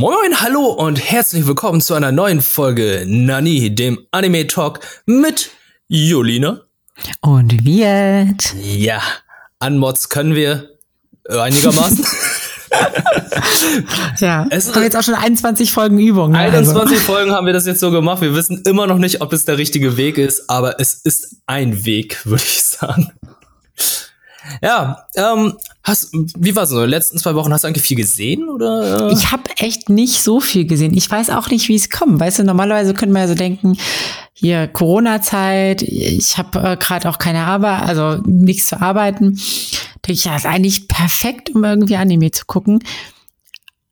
[0.00, 5.50] Moin, hallo und herzlich willkommen zu einer neuen Folge Nani, dem Anime Talk mit
[5.88, 6.62] Julina.
[7.20, 8.54] Und Wirt.
[8.62, 9.02] Ja,
[9.58, 10.70] Anmods können wir
[11.28, 12.06] einigermaßen.
[14.20, 16.32] ja, es haben jetzt auch schon 21 Folgen Übung.
[16.32, 16.38] Ne?
[16.38, 17.12] 21 also.
[17.12, 18.22] Folgen haben wir das jetzt so gemacht.
[18.22, 21.84] Wir wissen immer noch nicht, ob es der richtige Weg ist, aber es ist ein
[21.84, 23.12] Weg, würde ich sagen.
[24.62, 26.76] Ja, ähm, hast, wie war es so?
[26.76, 29.10] In den letzten zwei Wochen hast du eigentlich viel gesehen oder?
[29.10, 30.96] Ich habe echt nicht so viel gesehen.
[30.96, 32.20] Ich weiß auch nicht, wie es kommt.
[32.20, 33.76] Weißt du, normalerweise könnte man ja so denken,
[34.32, 39.38] hier Corona-Zeit, ich habe äh, gerade auch keine Arbeit, also nichts zu arbeiten.
[40.06, 42.82] Denke ich, ja, ist eigentlich perfekt, um irgendwie Anime zu gucken.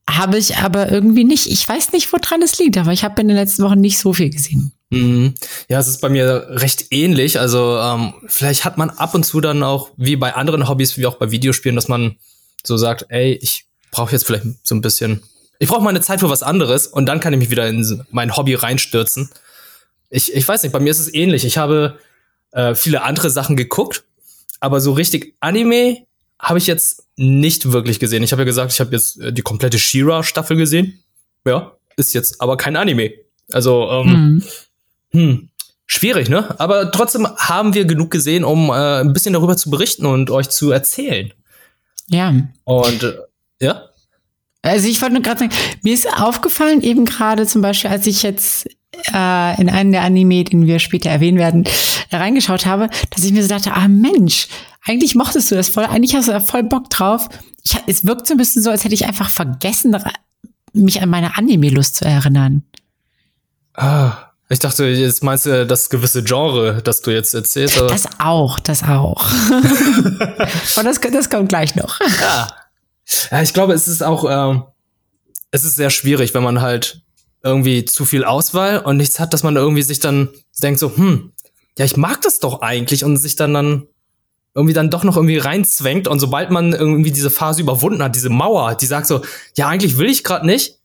[0.09, 1.47] Habe ich aber irgendwie nicht.
[1.47, 4.15] Ich weiß nicht, woran es liegt, aber ich habe in den letzten Wochen nicht so
[4.15, 4.73] viel gesehen.
[4.91, 5.35] Mhm.
[5.69, 7.39] Ja, es ist bei mir recht ähnlich.
[7.39, 11.07] Also ähm, vielleicht hat man ab und zu dann auch, wie bei anderen Hobbys, wie
[11.07, 12.17] auch bei Videospielen, dass man
[12.65, 15.23] so sagt, ey, ich brauche jetzt vielleicht so ein bisschen,
[15.59, 18.37] ich brauche meine Zeit für was anderes und dann kann ich mich wieder in mein
[18.37, 19.31] Hobby reinstürzen.
[20.11, 21.45] Ich, ich weiß nicht, bei mir ist es ähnlich.
[21.45, 21.99] Ich habe
[22.53, 24.05] äh, viele andere Sachen geguckt,
[24.61, 26.07] aber so richtig Anime
[26.39, 28.23] habe ich jetzt nicht wirklich gesehen.
[28.23, 31.03] Ich habe ja gesagt, ich habe jetzt äh, die komplette Shira-Staffel gesehen.
[31.45, 33.13] Ja, ist jetzt aber kein Anime.
[33.53, 34.45] Also, ähm, mhm.
[35.13, 35.49] Hm,
[35.87, 36.55] schwierig, ne?
[36.61, 40.49] Aber trotzdem haben wir genug gesehen, um äh, ein bisschen darüber zu berichten und euch
[40.51, 41.33] zu erzählen.
[42.09, 42.35] Ja.
[42.65, 43.15] Und äh,
[43.61, 43.83] ja.
[44.63, 48.23] Also ich wollte nur gerade sagen, mir ist aufgefallen, eben gerade zum Beispiel, als ich
[48.23, 48.67] jetzt
[49.13, 51.65] äh, in einen der Anime, den wir später erwähnen werden,
[52.11, 54.49] reingeschaut habe, dass ich mir so dachte, ah Mensch,
[54.85, 57.29] eigentlich mochtest du das voll, eigentlich hast du da voll Bock drauf.
[57.65, 59.97] Ich, es wirkt so ein bisschen so, als hätte ich einfach vergessen,
[60.73, 62.63] mich an meine Anime-Lust zu erinnern.
[63.75, 64.28] Ah.
[64.51, 67.79] Ich dachte, jetzt meinst du das gewisse Genre, das du jetzt erzählst.
[67.79, 67.89] Oder?
[67.89, 69.31] Das auch, das auch.
[69.51, 72.01] Und das, das kommt gleich noch.
[72.21, 72.49] Ja.
[73.31, 74.65] Ja, ich glaube, es ist auch, ähm,
[75.51, 77.03] es ist sehr schwierig, wenn man halt
[77.43, 80.29] irgendwie zu viel Auswahl und nichts hat, dass man irgendwie sich dann
[80.63, 81.33] denkt so, hm,
[81.79, 83.87] ja, ich mag das doch eigentlich und sich dann dann
[84.55, 88.29] irgendwie dann doch noch irgendwie reinzwängt und sobald man irgendwie diese Phase überwunden hat, diese
[88.29, 89.23] Mauer, die sagt so,
[89.57, 90.78] ja, eigentlich will ich gerade nicht,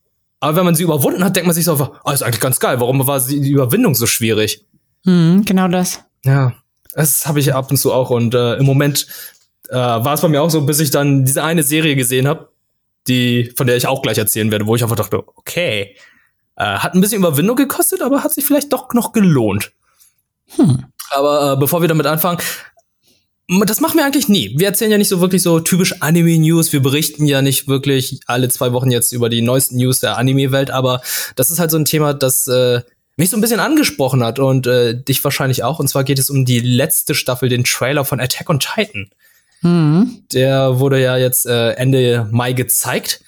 [0.44, 2.82] aber wenn man sie überwunden hat, denkt man sich so, oh, ist eigentlich ganz geil,
[2.82, 4.66] warum war die Überwindung so schwierig?
[5.06, 6.04] Mhm, genau das.
[6.26, 6.52] Ja,
[6.94, 9.08] das habe ich ab und zu auch und äh, im Moment
[9.70, 12.50] äh, war es bei mir auch so, bis ich dann diese eine Serie gesehen habe,
[13.08, 15.96] die von der ich auch gleich erzählen werde, wo ich einfach dachte, okay,
[16.58, 19.72] äh, hat ein bisschen Überwindung gekostet, aber hat sich vielleicht doch noch gelohnt.
[20.58, 20.84] Hm.
[21.12, 22.40] Aber äh, bevor wir damit anfangen,
[23.48, 24.58] das machen wir eigentlich nie.
[24.58, 26.72] Wir erzählen ja nicht so wirklich so typisch Anime-News.
[26.72, 30.72] Wir berichten ja nicht wirklich alle zwei Wochen jetzt über die neuesten News der Anime-Welt,
[30.72, 31.02] aber
[31.36, 32.82] das ist halt so ein Thema, das äh,
[33.18, 35.80] mich so ein bisschen angesprochen hat und äh, dich wahrscheinlich auch.
[35.80, 39.10] Und zwar geht es um die letzte Staffel, den Trailer von Attack on Titan.
[39.62, 40.24] Mhm.
[40.32, 43.22] Der wurde ja jetzt äh, Ende Mai gezeigt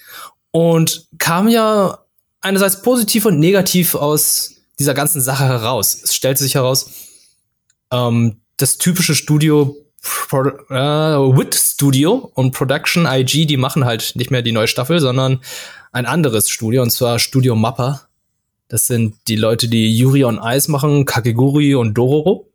[0.51, 1.99] und kam ja
[2.41, 5.97] einerseits positiv und negativ aus dieser ganzen Sache heraus.
[6.03, 6.89] Es stellte sich heraus,
[7.91, 14.29] ähm, das typische Studio Pro äh, Wit Studio und Production IG, die machen halt nicht
[14.29, 15.41] mehr die neue Staffel, sondern
[15.91, 18.01] ein anderes Studio, und zwar Studio Mappa.
[18.67, 22.47] Das sind die Leute, die Yuri on Ice machen, Kakeguri und Dororo.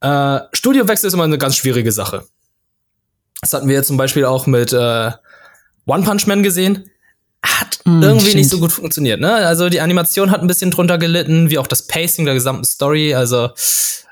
[0.00, 2.24] Äh, Studiowechsel ist immer eine ganz schwierige Sache.
[3.40, 5.12] Das hatten wir zum Beispiel auch mit äh,
[5.86, 6.90] One Punch Man gesehen
[7.44, 8.34] hat mm, irgendwie stimmt.
[8.36, 9.20] nicht so gut funktioniert.
[9.20, 9.32] Ne?
[9.32, 13.14] Also die Animation hat ein bisschen drunter gelitten, wie auch das Pacing der gesamten Story.
[13.14, 13.50] Also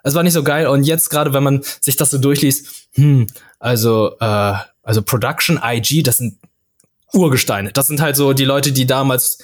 [0.03, 0.67] es war nicht so geil.
[0.69, 3.27] Und jetzt gerade, wenn man sich das so durchliest, hm,
[3.59, 6.39] also äh, also Production IG, das sind
[7.13, 7.73] Urgesteine.
[7.73, 9.39] Das sind halt so die Leute, die damals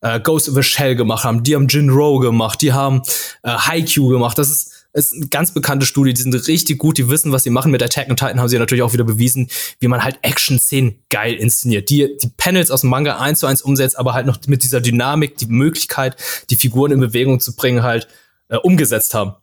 [0.00, 1.42] äh, Ghost of the Shell gemacht haben.
[1.42, 2.62] Die haben Jinro gemacht.
[2.62, 3.02] Die haben
[3.42, 4.38] äh, Haikyuu gemacht.
[4.38, 7.50] Das ist ist eine ganz bekannte Studie, die sind richtig gut, die wissen, was sie
[7.50, 7.70] machen.
[7.70, 9.48] Mit Attack on Titan haben sie natürlich auch wieder bewiesen,
[9.78, 11.90] wie man halt Action-Szenen geil inszeniert.
[11.90, 14.80] Die, die Panels aus dem Manga eins zu eins umsetzt, aber halt noch mit dieser
[14.80, 16.16] Dynamik, die Möglichkeit,
[16.48, 18.08] die Figuren in Bewegung zu bringen, halt
[18.48, 19.34] äh, umgesetzt haben.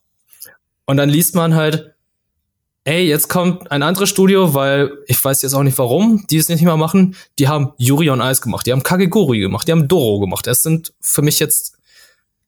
[0.86, 1.94] Und dann liest man halt,
[2.84, 6.50] ey, jetzt kommt ein anderes Studio, weil ich weiß jetzt auch nicht warum, die es
[6.50, 7.16] nicht mehr machen.
[7.38, 10.48] Die haben Yuri on Ice gemacht, die haben Kageguri gemacht, die haben Doro gemacht.
[10.48, 11.78] Das sind für mich jetzt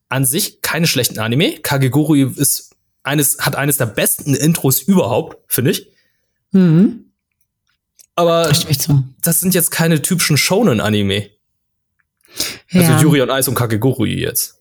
[0.08, 1.60] an sich keine schlechten Anime.
[1.60, 2.75] Kageguri ist
[3.06, 5.86] eines, hat eines der besten Intros überhaupt, finde ich.
[6.52, 7.04] Mhm.
[8.14, 9.02] Aber so.
[9.22, 11.30] das sind jetzt keine typischen Shonen-Anime.
[12.72, 12.94] Also ja.
[12.94, 14.54] Also Yuri on Ice und Kakegurui jetzt.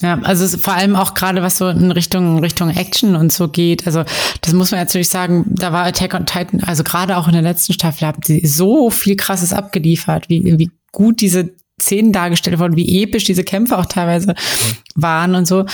[0.00, 3.86] Ja, also vor allem auch gerade was so in Richtung Richtung Action und so geht.
[3.86, 4.04] Also
[4.42, 7.42] das muss man natürlich sagen, da war Attack on Titan, also gerade auch in der
[7.42, 11.50] letzten Staffel haben sie so viel Krasses abgeliefert, wie, wie gut diese
[11.80, 14.76] Szenen dargestellt wurden, wie episch diese Kämpfe auch teilweise mhm.
[14.94, 15.64] waren und so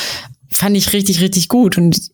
[0.53, 1.79] fand ich richtig, richtig gut.
[1.79, 2.11] Und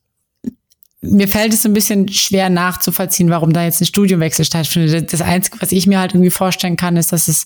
[1.01, 5.13] mir fällt es so ein bisschen schwer nachzuvollziehen, warum da jetzt ein Studiumwechsel stattfindet.
[5.13, 7.45] Das Einzige, was ich mir halt irgendwie vorstellen kann, ist, dass es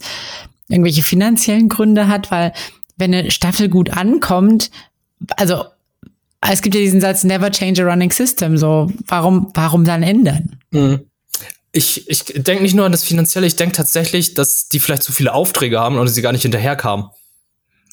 [0.69, 2.53] irgendwelche finanziellen Gründe hat, weil
[2.97, 4.71] wenn eine Staffel gut ankommt,
[5.37, 5.65] also
[6.41, 10.57] es gibt ja diesen Satz, never change a running system, so warum, warum dann ändern?
[10.71, 11.01] Mhm.
[11.73, 15.13] Ich, ich denke nicht nur an das Finanzielle, ich denke tatsächlich, dass die vielleicht zu
[15.13, 17.07] viele Aufträge haben und sie gar nicht hinterherkamen.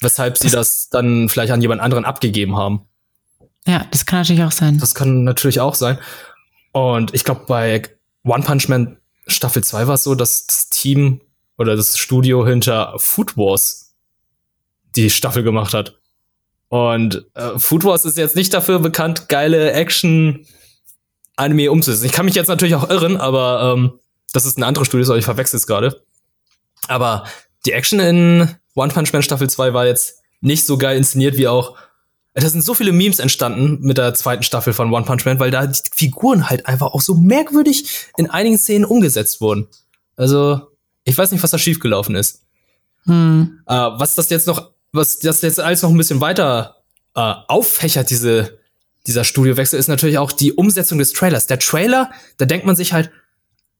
[0.02, 2.86] Weshalb sie das dann vielleicht an jemand anderen abgegeben haben.
[3.66, 4.78] Ja, das kann natürlich auch sein.
[4.78, 5.98] Das kann natürlich auch sein.
[6.72, 7.82] Und ich glaube, bei
[8.24, 11.20] One Punch Man Staffel 2 war es so, dass das Team
[11.58, 13.94] oder das Studio hinter Food Wars
[14.96, 15.98] die Staffel gemacht hat.
[16.68, 20.46] Und äh, Food Wars ist jetzt nicht dafür bekannt, geile Action
[21.36, 22.06] Anime umzusetzen.
[22.06, 23.98] Ich kann mich jetzt natürlich auch irren, aber ähm,
[24.32, 26.04] das ist ein anderes Studio, so ich verwechsel es gerade.
[26.86, 27.24] Aber
[27.66, 31.48] die Action in One Punch Man Staffel 2 war jetzt nicht so geil inszeniert wie
[31.48, 31.76] auch
[32.34, 35.50] da sind so viele Memes entstanden mit der zweiten Staffel von One Punch Man, weil
[35.50, 39.66] da die Figuren halt einfach auch so merkwürdig in einigen Szenen umgesetzt wurden.
[40.16, 40.68] Also,
[41.04, 42.44] ich weiß nicht, was da schiefgelaufen ist.
[43.04, 43.60] Hm.
[43.66, 46.82] Äh, was das jetzt noch, was das jetzt alles noch ein bisschen weiter
[47.16, 48.58] äh, auffächert, diese,
[49.06, 51.46] dieser Studiowechsel, ist natürlich auch die Umsetzung des Trailers.
[51.46, 53.10] Der Trailer, da denkt man sich halt,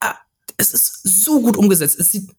[0.01, 0.15] ah,
[0.57, 2.01] es ist so gut umgesetzt.
[2.01, 2.31] Es sieht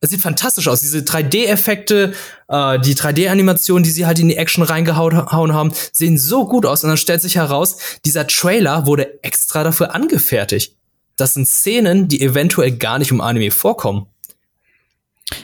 [0.00, 0.80] es sieht fantastisch aus.
[0.80, 2.12] Diese 3D-Effekte,
[2.48, 6.84] äh, die 3D-Animationen, die sie halt in die Action reingehauen haben, sehen so gut aus.
[6.84, 10.76] Und dann stellt sich heraus, dieser Trailer wurde extra dafür angefertigt.
[11.16, 14.06] Das sind Szenen, die eventuell gar nicht im Anime vorkommen.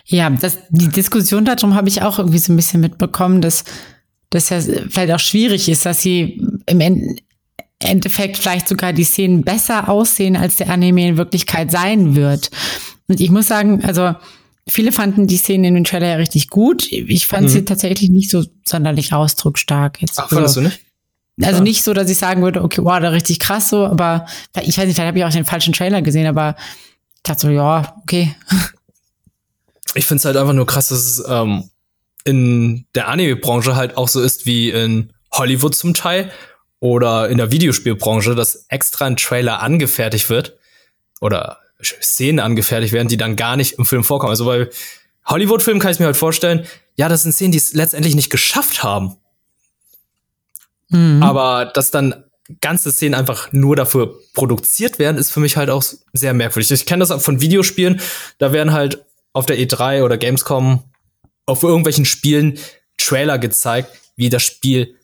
[0.07, 3.65] Ja, das, die Diskussion darum habe ich auch irgendwie so ein bisschen mitbekommen, dass
[4.31, 7.11] das ja vielleicht auch schwierig ist, dass sie im
[7.81, 12.51] Endeffekt vielleicht sogar die Szenen besser aussehen, als der Anime in Wirklichkeit sein wird.
[13.09, 14.15] Und ich muss sagen, also
[14.69, 16.91] Viele fanden die Szene in dem Trailer ja richtig gut.
[16.91, 17.49] Ich fand mhm.
[17.49, 20.01] sie tatsächlich nicht so sonderlich ausdrucksstark.
[20.01, 20.19] Jetzt.
[20.19, 20.81] Ach, fandest also, du nicht?
[21.43, 21.63] Also ja.
[21.65, 24.27] nicht so, dass ich sagen würde, okay, wow, da richtig krass so, aber
[24.63, 26.55] ich weiß nicht, vielleicht habe ich auch den falschen Trailer gesehen, aber
[27.17, 28.35] ich dachte so, ja, okay.
[29.97, 31.71] Ich finde es halt einfach nur krass, dass es ähm,
[32.25, 36.33] in der Anime-Branche halt auch so ist wie in Hollywood zum Teil
[36.81, 40.59] oder in der Videospielbranche, dass extra ein Trailer angefertigt wird
[41.21, 44.31] oder Szenen angefertigt werden, die dann gar nicht im Film vorkommen.
[44.31, 44.69] Also bei
[45.27, 46.67] Hollywood-Filmen kann ich mir halt vorstellen,
[46.97, 49.17] ja, das sind Szenen, die es letztendlich nicht geschafft haben.
[50.89, 51.23] Mhm.
[51.23, 52.25] Aber dass dann
[52.61, 55.83] ganze Szenen einfach nur dafür produziert werden, ist für mich halt auch
[56.13, 56.71] sehr merkwürdig.
[56.71, 58.01] Ich kenne das auch von Videospielen,
[58.39, 60.85] da werden halt auf der E3 oder Gamescom
[61.47, 62.59] auf irgendwelchen Spielen
[62.99, 64.97] Trailer gezeigt, wie das Spiel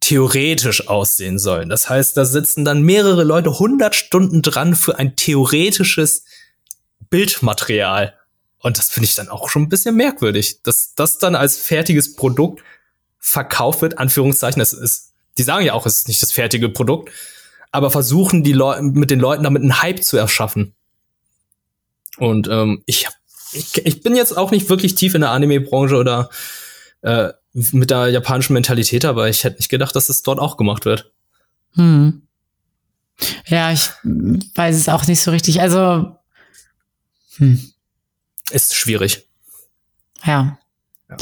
[0.00, 1.68] theoretisch aussehen sollen.
[1.68, 6.24] Das heißt, da sitzen dann mehrere Leute 100 Stunden dran für ein theoretisches
[7.10, 8.14] Bildmaterial.
[8.60, 12.14] Und das finde ich dann auch schon ein bisschen merkwürdig, dass das dann als fertiges
[12.14, 12.62] Produkt
[13.18, 14.60] verkauft wird, Anführungszeichen.
[14.60, 17.12] Das ist, die sagen ja auch, es ist nicht das fertige Produkt,
[17.70, 20.74] aber versuchen die Leute mit den Leuten damit einen Hype zu erschaffen.
[22.18, 23.06] Und ähm, ich,
[23.52, 26.30] ich, ich bin jetzt auch nicht wirklich tief in der Anime-Branche oder
[27.02, 30.84] äh, mit der japanischen Mentalität, aber ich hätte nicht gedacht, dass es dort auch gemacht
[30.84, 31.12] wird.
[31.74, 32.22] Hm.
[33.46, 35.60] Ja, ich weiß es auch nicht so richtig.
[35.60, 36.16] Also
[37.36, 37.60] hm.
[38.50, 39.26] ist schwierig.
[40.24, 40.58] Ja.
[41.08, 41.16] ja.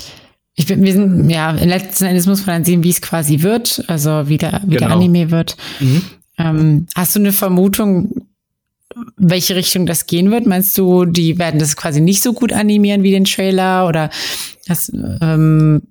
[0.54, 3.84] Ich bin, wir sind, ja, letzten Endes muss man dann sehen, wie es quasi wird,
[3.88, 4.88] also wie der, wie genau.
[4.88, 5.56] der Anime wird.
[5.80, 6.02] Mhm.
[6.38, 8.26] Ähm, hast du eine Vermutung,
[9.16, 10.46] welche Richtung das gehen wird?
[10.46, 14.08] Meinst du, die werden das quasi nicht so gut animieren wie den Trailer oder
[14.66, 14.90] das,
[15.20, 15.82] ähm,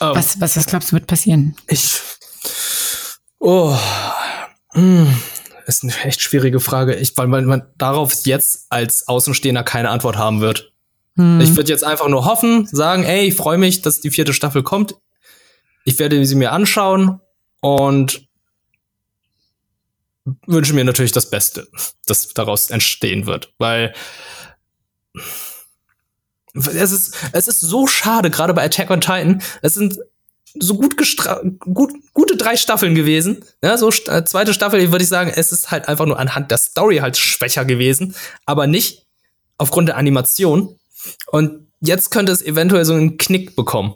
[0.00, 0.14] Oh.
[0.14, 1.56] Was, was, was glaubst du wird passieren?
[1.66, 2.00] Ich.
[3.38, 3.76] Oh.
[4.72, 5.14] Hm.
[5.66, 6.94] Ist eine echt schwierige Frage.
[6.94, 10.72] Ich, weil man, man darauf jetzt als Außenstehender keine Antwort haben wird.
[11.16, 11.40] Hm.
[11.40, 14.62] Ich würde jetzt einfach nur hoffen, sagen, ey, ich freue mich, dass die vierte Staffel
[14.62, 14.94] kommt.
[15.84, 17.20] Ich werde sie mir anschauen
[17.60, 18.28] und
[20.46, 21.68] wünsche mir natürlich das Beste,
[22.06, 23.52] das daraus entstehen wird.
[23.58, 23.94] Weil
[26.66, 29.42] es ist, es ist so schade, gerade bei Attack on Titan.
[29.62, 29.98] Es sind
[30.58, 30.96] so gut,
[31.60, 33.44] gut gute drei Staffeln gewesen.
[33.62, 36.58] Ja, so äh, zweite Staffel, würde ich sagen, es ist halt einfach nur anhand der
[36.58, 38.14] Story halt schwächer gewesen,
[38.46, 39.06] aber nicht
[39.56, 40.78] aufgrund der Animation.
[41.26, 43.94] Und jetzt könnte es eventuell so einen Knick bekommen.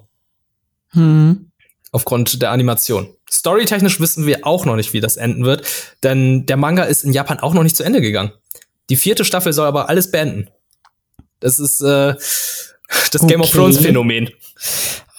[0.91, 1.51] Hm.
[1.91, 3.15] Aufgrund der Animation.
[3.31, 5.67] Storytechnisch wissen wir auch noch nicht, wie das enden wird,
[6.03, 8.33] denn der Manga ist in Japan auch noch nicht zu Ende gegangen.
[8.91, 10.49] Die vierte Staffel soll aber alles beenden.
[11.43, 13.27] Das ist äh, das okay.
[13.27, 14.31] Game of Thrones Phänomen.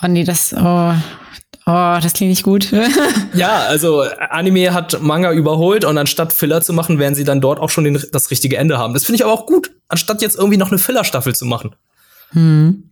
[0.01, 0.93] Oh nee, das, oh,
[1.65, 2.71] oh das klingt nicht gut.
[3.33, 7.59] ja, also Anime hat Manga überholt und anstatt Filler zu machen, werden sie dann dort
[7.59, 8.93] auch schon den, das richtige Ende haben.
[8.93, 11.75] Das finde ich aber auch gut, anstatt jetzt irgendwie noch eine Filler-Staffel zu machen.
[12.31, 12.89] Hm.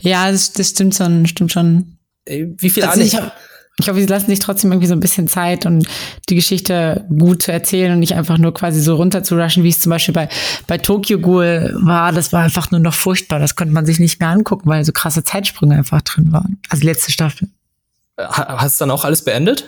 [0.00, 1.98] Ja, das, das stimmt schon, stimmt schon.
[2.26, 3.32] Wie viel also Anime?
[3.80, 5.86] Ich hoffe, sie lassen sich trotzdem irgendwie so ein bisschen Zeit und
[6.28, 9.68] die Geschichte gut zu erzählen und nicht einfach nur quasi so runter zu rushen, wie
[9.70, 10.28] es zum Beispiel bei,
[10.66, 12.12] bei Tokyo Ghoul war.
[12.12, 13.38] Das war einfach nur noch furchtbar.
[13.40, 16.58] Das konnte man sich nicht mehr angucken, weil so krasse Zeitsprünge einfach drin waren.
[16.68, 17.48] Also letzte Staffel.
[18.16, 19.66] Hast du dann auch alles beendet?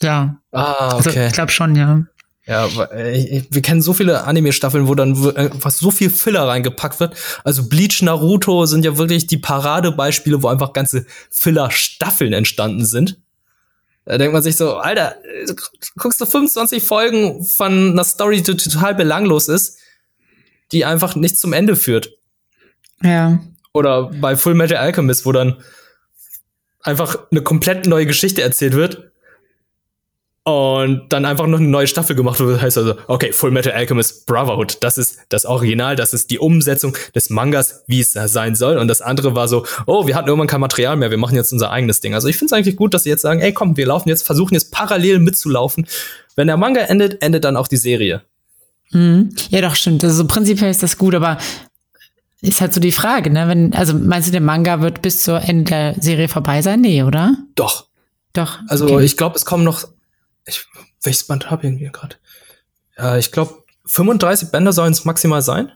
[0.00, 0.36] Ja.
[0.52, 1.26] Ah, Also, okay.
[1.26, 2.02] ich glaube schon, ja.
[2.46, 7.14] Ja, wir kennen so viele Anime-Staffeln, wo dann w- einfach so viel Filler reingepackt wird.
[7.44, 13.18] Also Bleach, Naruto sind ja wirklich die Paradebeispiele, wo einfach ganze Filler-Staffeln entstanden sind.
[14.08, 15.54] Da denkt man sich so, Alter, äh,
[15.96, 19.78] guckst du 25 Folgen von einer Story, die total belanglos ist,
[20.72, 22.16] die einfach nicht zum Ende führt.
[23.02, 23.38] Ja.
[23.74, 25.62] Oder bei Full Metal Alchemist, wo dann
[26.80, 29.12] einfach eine komplett neue Geschichte erzählt wird
[30.48, 32.56] und dann einfach noch eine neue Staffel gemacht wird.
[32.56, 36.38] Das heißt also, okay, Full Metal Alchemist Brotherhood, das ist das Original, das ist die
[36.38, 38.78] Umsetzung des Mangas, wie es sein soll.
[38.78, 41.52] Und das andere war so, oh, wir hatten irgendwann kein Material mehr, wir machen jetzt
[41.52, 42.14] unser eigenes Ding.
[42.14, 44.22] Also ich finde es eigentlich gut, dass sie jetzt sagen, ey, komm, wir laufen jetzt,
[44.22, 45.86] versuchen jetzt parallel mitzulaufen.
[46.36, 48.22] Wenn der Manga endet, endet dann auch die Serie.
[48.92, 49.30] Mhm.
[49.50, 50.02] Ja, doch, stimmt.
[50.04, 51.38] Also prinzipiell ist das gut, aber
[52.40, 53.48] ist halt so die Frage, ne?
[53.48, 56.80] Wenn, also meinst du, der Manga wird bis zur Ende der Serie vorbei sein?
[56.80, 57.36] Nee, oder?
[57.56, 57.88] Doch,
[58.32, 58.60] Doch.
[58.68, 59.04] Also okay.
[59.04, 59.84] ich glaube, es kommen noch.
[60.48, 60.66] Ich,
[61.02, 62.16] welches Band habe ich hier gerade?
[62.96, 65.72] Ja, ich glaube, 35 Bänder sollen es maximal sein.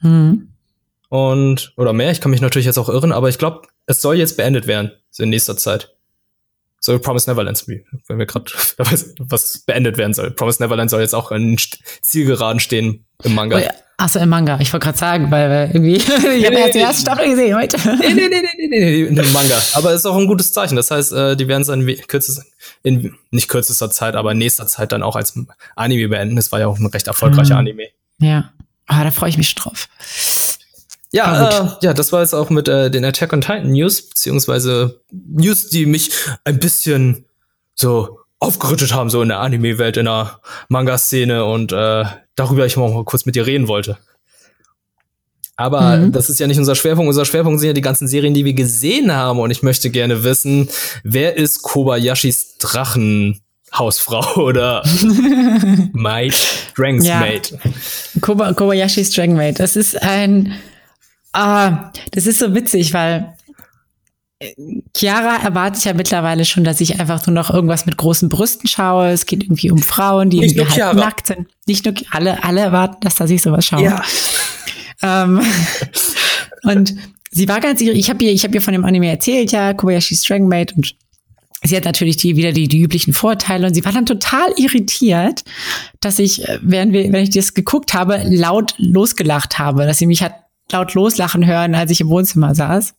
[0.00, 0.48] Mhm.
[1.08, 4.16] Und, oder mehr, ich kann mich natürlich jetzt auch irren, aber ich glaube, es soll
[4.16, 5.94] jetzt beendet werden, so in nächster Zeit.
[6.80, 8.50] So Promise Neverland, wenn wir gerade
[9.18, 10.30] was beendet werden soll.
[10.32, 11.56] Promise Neverland soll jetzt auch in
[12.02, 13.56] Zielgeraden stehen im Manga.
[13.56, 13.70] Oh ja.
[13.96, 14.58] Achso, im Manga.
[14.60, 17.56] Ich wollte gerade sagen, weil wir irgendwie, ich habe nee, erst die erste Staffel gesehen
[17.56, 17.76] heute.
[17.76, 19.60] Nee, nee, nee, nee, nee, nee, nee, dem Manga.
[19.74, 20.74] Aber ist auch ein gutes Zeichen.
[20.76, 22.42] Das heißt, äh, die werden es in kürzester,
[22.82, 25.38] in nicht kürzester Zeit, aber in nächster Zeit dann auch als
[25.76, 26.36] Anime beenden.
[26.36, 27.60] Das war ja auch ein recht erfolgreicher Mhm.
[27.60, 27.88] Anime.
[28.18, 28.52] Ja.
[28.86, 29.88] Ah, da freue ich mich schon drauf.
[31.12, 35.00] Ja, äh, ja, das war jetzt auch mit äh, den Attack on Titan News, beziehungsweise
[35.12, 36.10] News, die mich
[36.42, 37.24] ein bisschen
[37.76, 42.04] so aufgerüttet haben, so in der Anime-Welt, in der Manga-Szene und äh,
[42.36, 43.96] darüber ich mal kurz mit dir reden wollte.
[45.56, 46.12] Aber Mhm.
[46.12, 47.08] das ist ja nicht unser Schwerpunkt.
[47.08, 49.38] Unser Schwerpunkt sind ja die ganzen Serien, die wir gesehen haben.
[49.38, 50.68] Und ich möchte gerne wissen,
[51.04, 54.82] wer ist Kobayashis Drachenhausfrau oder
[55.92, 56.34] Maid,
[56.72, 57.20] Strengths Ja.
[57.20, 57.56] Maid?
[58.20, 59.60] Koba Kobayashi's Dragon Maid.
[59.60, 60.54] Das ist ein,
[61.32, 63.34] ah, das ist so witzig, weil
[64.96, 69.08] Chiara erwartet ja mittlerweile schon, dass ich einfach nur noch irgendwas mit großen Brüsten schaue.
[69.08, 71.48] Es geht irgendwie um Frauen, die Nicht irgendwie halt nackt sind.
[71.66, 73.82] Nicht nur alle, alle erwarten, dass dass ich sowas schaue.
[75.02, 75.40] Ähm,
[76.62, 76.94] und
[77.30, 80.22] sie war ganz, ich habe ihr, ich habe ihr von dem Anime erzählt, ja, Kobayashi's
[80.22, 80.94] Dragon Maid und
[81.62, 85.44] sie hat natürlich die, wieder die, die üblichen Vorteile und sie war dann total irritiert,
[86.00, 90.06] dass ich, äh, während, wir, wenn ich das geguckt habe, laut losgelacht habe, dass sie
[90.06, 90.34] mich hat
[90.72, 92.94] laut loslachen hören, als ich im Wohnzimmer saß.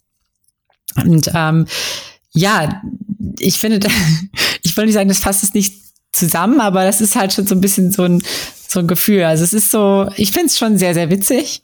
[0.96, 1.66] Und ähm,
[2.32, 2.82] ja,
[3.40, 3.88] ich finde,
[4.64, 7.56] ich will nicht sagen, das fasst es nicht zusammen, aber das ist halt schon so
[7.56, 8.24] ein bisschen so ein,
[8.68, 9.24] so ein Gefühl.
[9.24, 11.62] Also es ist so, ich finde es schon sehr, sehr witzig.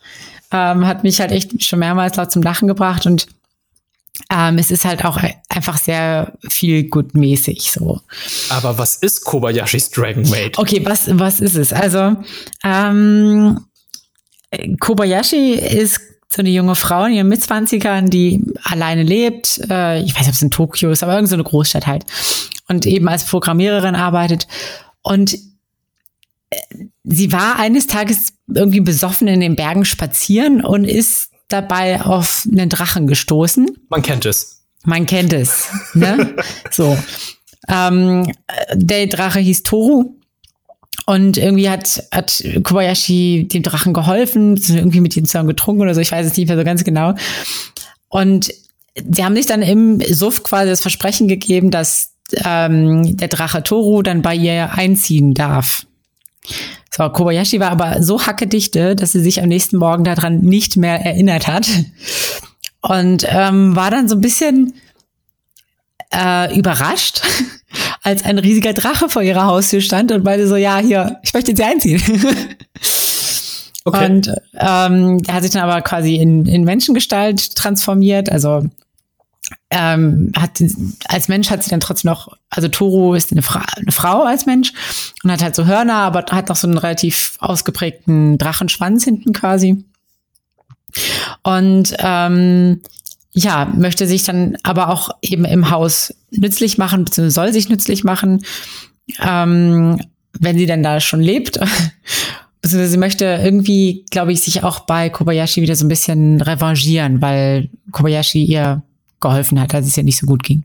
[0.51, 3.27] Ähm, hat mich halt echt schon mehrmals laut zum Lachen gebracht und
[4.29, 5.17] ähm, es ist halt auch
[5.49, 8.01] einfach sehr viel gutmäßig so.
[8.49, 10.57] Aber was ist Kobayashis Dragon Maid?
[10.57, 11.71] Okay, was, was ist es?
[11.71, 12.17] Also,
[12.63, 13.65] ähm,
[14.79, 16.01] Kobayashi ist
[16.33, 19.59] so eine junge Frau in ihren Mitzwanzigern, die alleine lebt.
[19.69, 22.05] Äh, ich weiß nicht, ob es in Tokio ist, aber irgendeine so eine Großstadt halt.
[22.67, 24.47] Und eben als Programmiererin arbeitet.
[25.01, 25.33] Und
[26.49, 26.57] äh,
[27.03, 32.69] sie war eines Tages irgendwie besoffen in den Bergen spazieren und ist dabei auf einen
[32.69, 33.69] Drachen gestoßen.
[33.89, 34.63] Man kennt es.
[34.85, 35.67] Man kennt es.
[35.93, 36.35] Ne?
[36.71, 36.97] so.
[37.67, 38.31] Ähm,
[38.73, 40.15] der Drache hieß Toru.
[41.05, 46.01] Und irgendwie hat, hat Kobayashi dem Drachen geholfen, irgendwie mit ihm zusammen getrunken oder so,
[46.01, 47.15] ich weiß es nicht mehr so ganz genau.
[48.07, 48.53] Und
[48.95, 52.11] sie haben sich dann im Suff quasi das Versprechen gegeben, dass
[52.45, 55.85] ähm, der Drache Toru dann bei ihr einziehen darf.
[56.95, 60.99] So, Kobayashi war aber so hackedichte, dass sie sich am nächsten Morgen daran nicht mehr
[60.99, 61.67] erinnert hat.
[62.81, 64.73] Und ähm, war dann so ein bisschen
[66.11, 67.21] äh, überrascht,
[68.01, 71.55] als ein riesiger Drache vor ihrer Haustür stand und beide so, ja, hier, ich möchte
[71.55, 72.01] sie einziehen.
[73.83, 74.05] Okay.
[74.05, 78.31] Und ähm, der hat sich dann aber quasi in, in Menschengestalt transformiert.
[78.31, 78.63] Also
[79.71, 80.61] ähm, hat
[81.07, 84.45] als Mensch hat sie dann trotzdem noch, also Toru ist eine, Fra eine Frau als
[84.45, 84.71] Mensch
[85.23, 89.83] und hat halt so Hörner, aber hat noch so einen relativ ausgeprägten Drachenschwanz hinten quasi.
[91.41, 92.81] Und ähm,
[93.31, 98.03] ja, möchte sich dann aber auch eben im Haus nützlich machen, beziehungsweise soll sich nützlich
[98.03, 98.43] machen,
[99.21, 99.99] ähm,
[100.39, 101.59] wenn sie denn da schon lebt.
[102.61, 107.19] Beziehungsweise sie möchte irgendwie, glaube ich, sich auch bei Kobayashi wieder so ein bisschen revanchieren,
[107.19, 108.83] weil Kobayashi ihr
[109.19, 110.63] geholfen hat, als es ihr nicht so gut ging.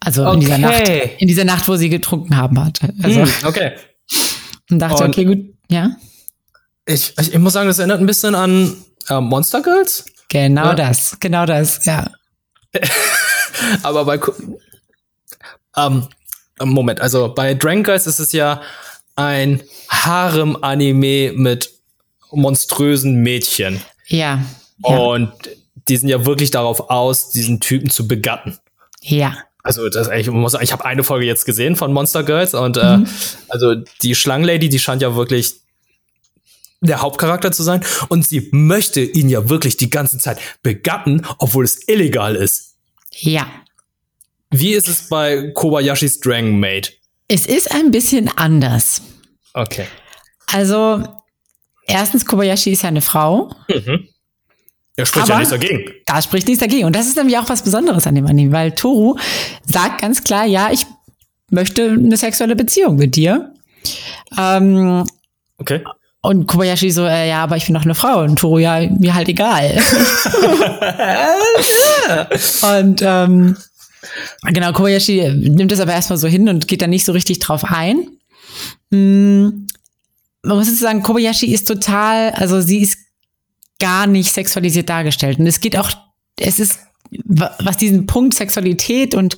[0.00, 2.80] Also in dieser Nacht, in dieser Nacht, wo sie getrunken haben hat.
[3.02, 3.72] Also, Hm, okay.
[4.70, 5.90] und dachte, Und- okay, gut, ja.
[6.86, 8.74] Ich, ich, ich muss sagen, das erinnert ein bisschen an
[9.08, 10.06] äh, Monster Girls.
[10.30, 10.74] Genau Ja.
[10.74, 12.10] das, genau das, ja.
[13.82, 14.18] Aber bei
[15.76, 16.06] ähm,
[16.62, 18.60] Moment, also bei Dragon Girls ist es ja
[19.16, 21.70] ein Harem-Anime mit
[22.30, 23.80] monströsen Mädchen.
[24.06, 24.42] Ja,
[24.84, 25.32] ja, Und
[25.88, 28.58] die sind ja wirklich darauf aus, diesen Typen zu begatten.
[29.00, 29.36] ja.
[29.62, 32.96] Also das ich muss ich habe eine Folge jetzt gesehen von Monster Girls und äh,
[32.96, 33.06] Mhm.
[33.48, 35.56] also die Schlangenlady, die scheint ja wirklich
[36.80, 41.66] der Hauptcharakter zu sein und sie möchte ihn ja wirklich die ganze Zeit begatten, obwohl
[41.66, 42.69] es illegal ist.
[43.14, 43.46] Ja.
[44.50, 46.98] Wie ist es bei Kobayashis Dragon Maid?
[47.28, 49.02] Es ist ein bisschen anders.
[49.54, 49.86] Okay.
[50.46, 51.04] Also,
[51.86, 53.54] erstens, Kobayashi ist ja eine Frau.
[53.68, 54.08] Mhm.
[54.96, 55.92] Er spricht ja nichts dagegen.
[56.06, 56.84] Da spricht nichts dagegen.
[56.84, 59.16] Und das ist nämlich auch was Besonderes an dem Anime, weil Toru
[59.64, 60.84] sagt ganz klar, ja, ich
[61.50, 63.54] möchte eine sexuelle Beziehung mit dir.
[64.36, 65.04] Ähm,
[65.60, 65.84] Okay.
[66.22, 68.22] Und Kobayashi so, äh, ja, aber ich bin doch eine Frau.
[68.22, 69.70] Und Toru, ja, mir halt egal.
[72.78, 73.56] und ähm,
[74.52, 77.64] genau, Kobayashi nimmt das aber erstmal so hin und geht da nicht so richtig drauf
[77.64, 78.08] ein.
[78.90, 79.66] Mm,
[80.42, 82.98] Man muss jetzt sagen, Kobayashi ist total, also sie ist
[83.78, 85.38] gar nicht sexualisiert dargestellt.
[85.38, 85.90] Und es geht auch,
[86.38, 86.78] es ist,
[87.24, 89.36] wa- was diesen Punkt Sexualität und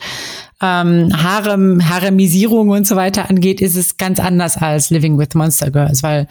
[0.60, 5.70] ähm, Harem, Haremisierung und so weiter angeht, ist es ganz anders als Living with Monster
[5.70, 6.28] Girls, weil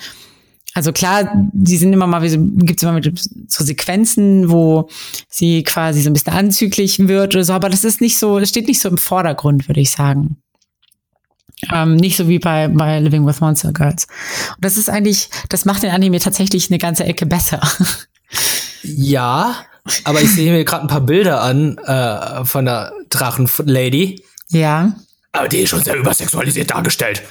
[0.73, 4.89] also klar, die sind immer mal, gibt es immer mit so Sequenzen, wo
[5.29, 8.49] sie quasi so ein bisschen anzüglich wird oder so, aber das ist nicht so, das
[8.49, 10.37] steht nicht so im Vordergrund, würde ich sagen.
[11.71, 14.07] Ähm, nicht so wie bei, bei Living with Monster Girls.
[14.55, 17.61] Und das ist eigentlich, das macht den Anime tatsächlich eine ganze Ecke besser.
[18.83, 19.65] Ja,
[20.05, 24.23] aber ich sehe mir gerade ein paar Bilder an äh, von der Drachenlady.
[24.49, 24.93] ja.
[25.33, 27.23] Aber die ist schon sehr übersexualisiert dargestellt.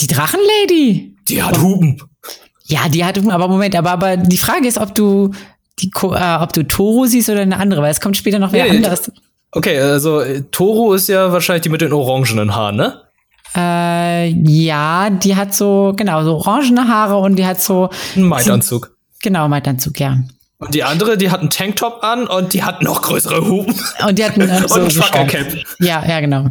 [0.00, 1.16] Die Drachenlady.
[1.28, 2.00] Die hat Hupen.
[2.70, 5.32] Ja, die hat, aber Moment, aber, aber die Frage ist, ob du
[5.80, 8.64] die, äh, ob du Toro siehst oder eine andere, weil es kommt später noch wer
[8.64, 9.10] Nee, anderes.
[9.50, 13.00] Okay, also äh, Toro ist ja wahrscheinlich die mit den orangenen Haaren, ne?
[13.56, 18.96] Äh, ja, die hat so, genau, so orangene Haare und die hat so, Ein Maitanzug.
[19.22, 20.18] genau, Maitanzug, ja.
[20.58, 23.74] Und die andere, die hat einen Tanktop an und die hat noch größere Hupen.
[24.06, 25.46] Und die hat einen, und so, ein so Trucker Cap.
[25.80, 26.46] Ja, ja, genau.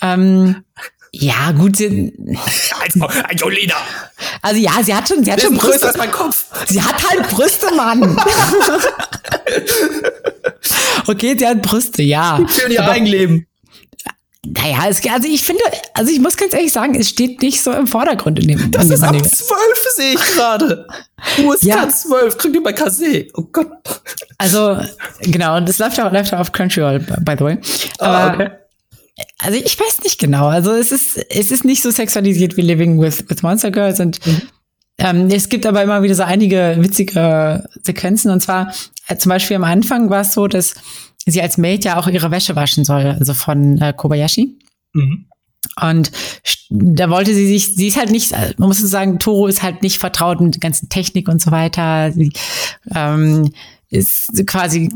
[0.00, 0.64] Ähm,
[1.14, 3.74] ja, gut, sie, Ein, Jolina.
[4.40, 5.86] also ja, sie hat schon, sie hat ist schon Brüste.
[5.86, 6.46] als mein Kopf.
[6.68, 8.02] Sie hat halt Brüste, Mann.
[11.06, 12.40] okay, sie hat Brüste, ja.
[12.46, 13.46] Für ihr Eigenleben.
[14.44, 15.62] Naja, es, also ich finde,
[15.94, 18.86] also ich muss ganz ehrlich sagen, es steht nicht so im Vordergrund in dem, Das
[18.86, 19.14] in ist ab.
[19.14, 19.28] 12,
[19.96, 20.86] sehe ich gerade.
[21.44, 21.88] USK Ja.
[21.88, 23.26] 12, kriegt ihr bei Kase.
[23.34, 23.68] Oh Gott.
[24.38, 24.78] Also,
[25.20, 27.58] genau, und das läuft auch, läuft auch auf Crunchyroll, by the way.
[28.00, 28.50] Ah, Aber, okay.
[29.38, 30.46] Also ich weiß nicht genau.
[30.46, 34.20] Also es ist, es ist nicht so sexualisiert wie Living with, with Monster Girls und
[34.98, 38.30] ähm, es gibt aber immer wieder so einige witzige Sequenzen.
[38.30, 38.72] Und zwar
[39.08, 40.74] äh, zum Beispiel am Anfang war es so, dass
[41.26, 44.58] sie als Maid ja auch ihre Wäsche waschen soll, also von äh, Kobayashi.
[44.92, 45.26] Mhm.
[45.80, 46.10] Und
[46.70, 49.98] da wollte sie sich, sie ist halt nicht, man muss sagen, Toro ist halt nicht
[49.98, 52.12] vertraut mit der ganzen Technik und so weiter.
[52.12, 52.32] Sie
[52.94, 53.52] ähm,
[53.92, 54.90] ist quasi,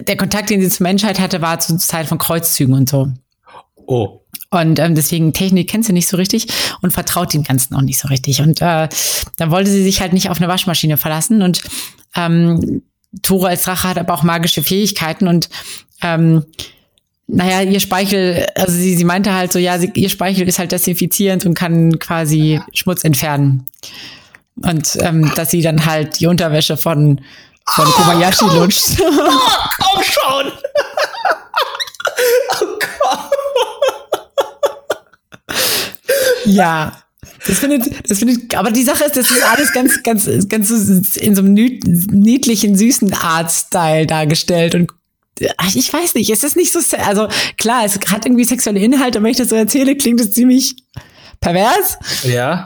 [0.00, 3.08] der Kontakt, den sie zur Menschheit hatte, war zur Zeit von Kreuzzügen und so.
[3.86, 4.20] Oh.
[4.50, 6.46] Und ähm, deswegen Technik kennt sie nicht so richtig
[6.82, 8.40] und vertraut dem Ganzen auch nicht so richtig.
[8.40, 8.88] Und äh,
[9.36, 11.42] da wollte sie sich halt nicht auf eine Waschmaschine verlassen.
[11.42, 11.62] Und
[12.14, 12.82] ähm,
[13.22, 15.48] Toro als Drache hat aber auch magische Fähigkeiten und
[16.02, 16.44] ähm,
[17.28, 20.70] naja, ihr Speichel, also sie, sie meinte halt so, ja, sie, ihr Speichel ist halt
[20.70, 23.66] desinfizierend und kann quasi Schmutz entfernen.
[24.62, 27.20] Und ähm, dass sie dann halt die Unterwäsche von,
[27.70, 28.98] von Kobayashi lutscht.
[28.98, 30.52] Komm schon!
[32.60, 33.30] oh Gott.
[36.46, 37.02] Ja.
[37.46, 41.20] Das findet, das findet, aber die Sache ist, das ist alles ganz, ganz, ganz so
[41.20, 44.90] in so einem niedlichen, süßen Art-Style dargestellt und
[45.74, 49.30] ich weiß nicht, es ist nicht so, also klar, es hat irgendwie sexuelle Inhalte, wenn
[49.30, 50.76] ich das so erzähle, klingt es ziemlich
[51.40, 52.64] pervers, Ja.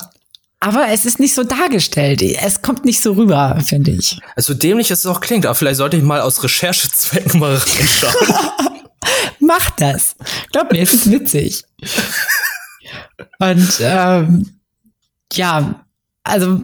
[0.61, 2.23] Aber es ist nicht so dargestellt.
[2.23, 4.19] Es kommt nicht so rüber, finde ich.
[4.37, 8.15] Also dämlich es auch klingt, aber vielleicht sollte ich mal aus Recherchezwecken mal reinschauen.
[9.41, 10.17] Mach das.
[10.53, 11.65] Glaub mir, es ist witzig.
[13.39, 14.51] Und ähm,
[15.33, 15.87] ja,
[16.23, 16.63] also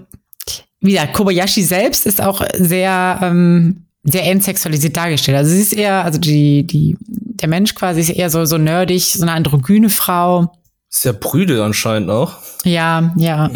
[0.81, 5.39] wie gesagt, Kobayashi selbst ist auch sehr, ähm, sehr entsexualisiert dargestellt.
[5.39, 9.15] Also sie ist eher, also die, die, der Mensch quasi ist eher so, so nerdig,
[9.15, 10.53] so eine androgyne Frau.
[10.91, 12.37] Ist ja Brüde anscheinend auch.
[12.65, 13.51] Ja, ja.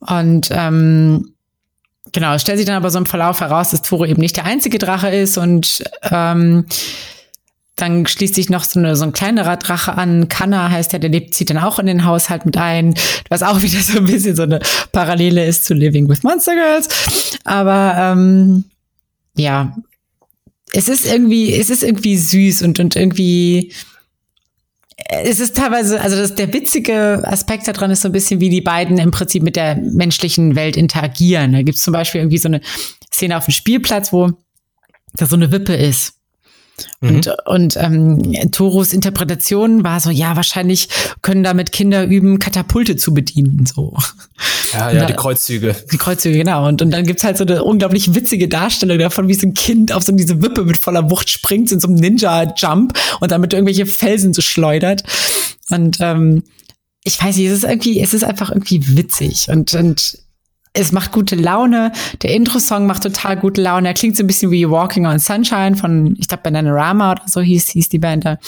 [0.00, 1.32] Und ähm,
[2.12, 4.44] genau, es stellt sich dann aber so im Verlauf heraus, dass Toro eben nicht der
[4.44, 6.66] einzige Drache ist und ähm,
[7.76, 10.28] dann schließt sich noch so, eine, so ein kleinerer Drache an.
[10.28, 12.94] Kanna heißt der, der lebt, zieht dann auch in den Haushalt mit ein.
[13.28, 14.60] Was auch wieder so ein bisschen so eine
[14.92, 16.88] Parallele ist zu Living with Monster Girls.
[17.44, 18.64] Aber ähm,
[19.34, 19.76] ja,
[20.72, 23.72] es ist irgendwie, es ist irgendwie süß und, und irgendwie
[25.08, 28.60] es ist teilweise, also das, der witzige Aspekt daran ist so ein bisschen, wie die
[28.60, 31.52] beiden im Prinzip mit der menschlichen Welt interagieren.
[31.52, 32.60] Da gibt es zum Beispiel irgendwie so eine
[33.12, 34.30] Szene auf dem Spielplatz, wo
[35.14, 36.19] da so eine Wippe ist.
[37.00, 37.32] Und, mhm.
[37.46, 40.88] und ähm, Toros Interpretation war so, ja, wahrscheinlich
[41.22, 43.66] können damit Kinder üben, Katapulte zu bedienen.
[43.66, 43.96] So.
[44.72, 45.76] Ja, ja, da, die Kreuzzüge.
[45.92, 46.66] Die Kreuzzüge, genau.
[46.68, 49.92] Und, und dann gibt's halt so eine unglaublich witzige Darstellung davon, wie so ein Kind
[49.92, 53.86] auf so diese Wippe mit voller Wucht springt, in so einem Ninja-Jump und damit irgendwelche
[53.86, 55.02] Felsen so schleudert.
[55.70, 56.42] Und ähm,
[57.04, 59.48] ich weiß nicht, es ist irgendwie, es ist einfach irgendwie witzig.
[59.48, 60.18] Und, und
[60.72, 61.92] es macht gute Laune.
[62.22, 63.88] Der Intro-Song macht total gute Laune.
[63.88, 67.40] Er klingt so ein bisschen wie Walking on Sunshine von, ich glaube, Bananarama oder so
[67.40, 68.38] hieß, hieß die Band da.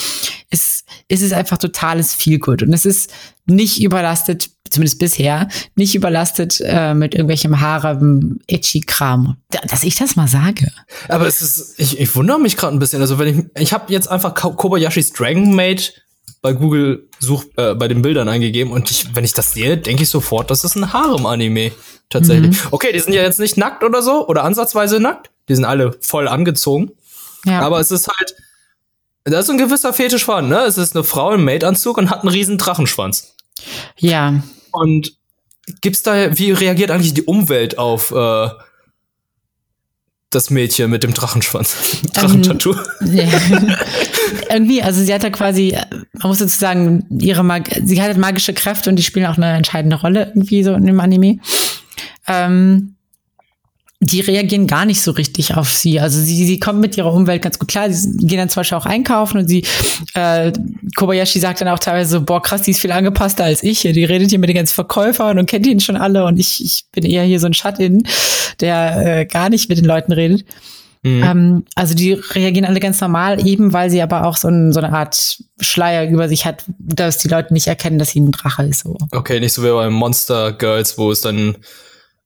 [0.51, 2.63] Es, es ist einfach totales Feelgood.
[2.63, 3.13] Und es ist
[3.47, 9.37] nicht überlastet, zumindest bisher, nicht überlastet äh, mit irgendwelchem haarem Itchy-Kram.
[9.69, 10.71] Dass ich das mal sage.
[11.09, 13.01] Aber es ist, ich, ich wundere mich gerade ein bisschen.
[13.01, 16.03] Also wenn ich, ich habe jetzt einfach Kobayashis Dragon Maid
[16.43, 20.03] bei Google Such äh, bei den Bildern eingegeben und ich, wenn ich das sehe, denke
[20.03, 21.71] ich sofort, das ist ein Harem-Anime
[22.11, 22.51] tatsächlich.
[22.51, 22.69] Mhm.
[22.73, 25.31] Okay, die sind ja jetzt nicht nackt oder so oder ansatzweise nackt.
[25.49, 26.91] Die sind alle voll angezogen.
[27.47, 27.61] Ja.
[27.61, 28.35] Aber es ist halt,
[29.25, 30.61] da ist ein gewisser Fetisch vorhanden, ne?
[30.61, 33.35] Es ist eine Frau im Maid-Anzug und hat einen riesen Drachenschwanz.
[33.97, 34.43] Ja.
[34.73, 35.17] Und
[35.81, 38.49] gibt's da, wie reagiert eigentlich die Umwelt auf äh,
[40.35, 42.03] das Mädchen mit dem Drachenschwanz.
[42.13, 42.75] Drachentattoo.
[43.01, 43.25] Ähm, ja.
[44.51, 45.77] Irgendwie, also sie hat ja quasi,
[46.13, 49.53] man muss dazu sagen, ihre Mag sie hat magische Kräfte und die spielen auch eine
[49.53, 51.39] entscheidende Rolle irgendwie so in dem Anime.
[52.27, 52.95] Ähm,
[54.05, 56.01] die reagieren gar nicht so richtig auf sie.
[56.01, 57.89] Also sie, sie kommen mit ihrer Umwelt ganz gut klar.
[57.89, 59.65] Sie gehen dann zum Beispiel auch einkaufen und sie,
[60.15, 60.51] äh,
[60.97, 63.83] Kobayashi sagt dann auch teilweise so, boah, krass, die ist viel angepasster als ich.
[63.83, 66.87] Die redet hier mit den ganzen Verkäufern und kennt ihn schon alle und ich, ich
[66.91, 68.03] bin eher hier so ein Schatten,
[68.59, 70.45] der äh, gar nicht mit den Leuten redet.
[71.05, 71.23] Mhm.
[71.23, 74.81] Ähm, also die reagieren alle ganz normal, eben weil sie aber auch so, ein, so
[74.81, 78.65] eine Art Schleier über sich hat, dass die Leute nicht erkennen, dass sie ein Drache
[78.65, 78.81] ist.
[78.81, 78.99] So.
[79.13, 81.57] Okay, nicht so wie bei Monster Girls, wo es dann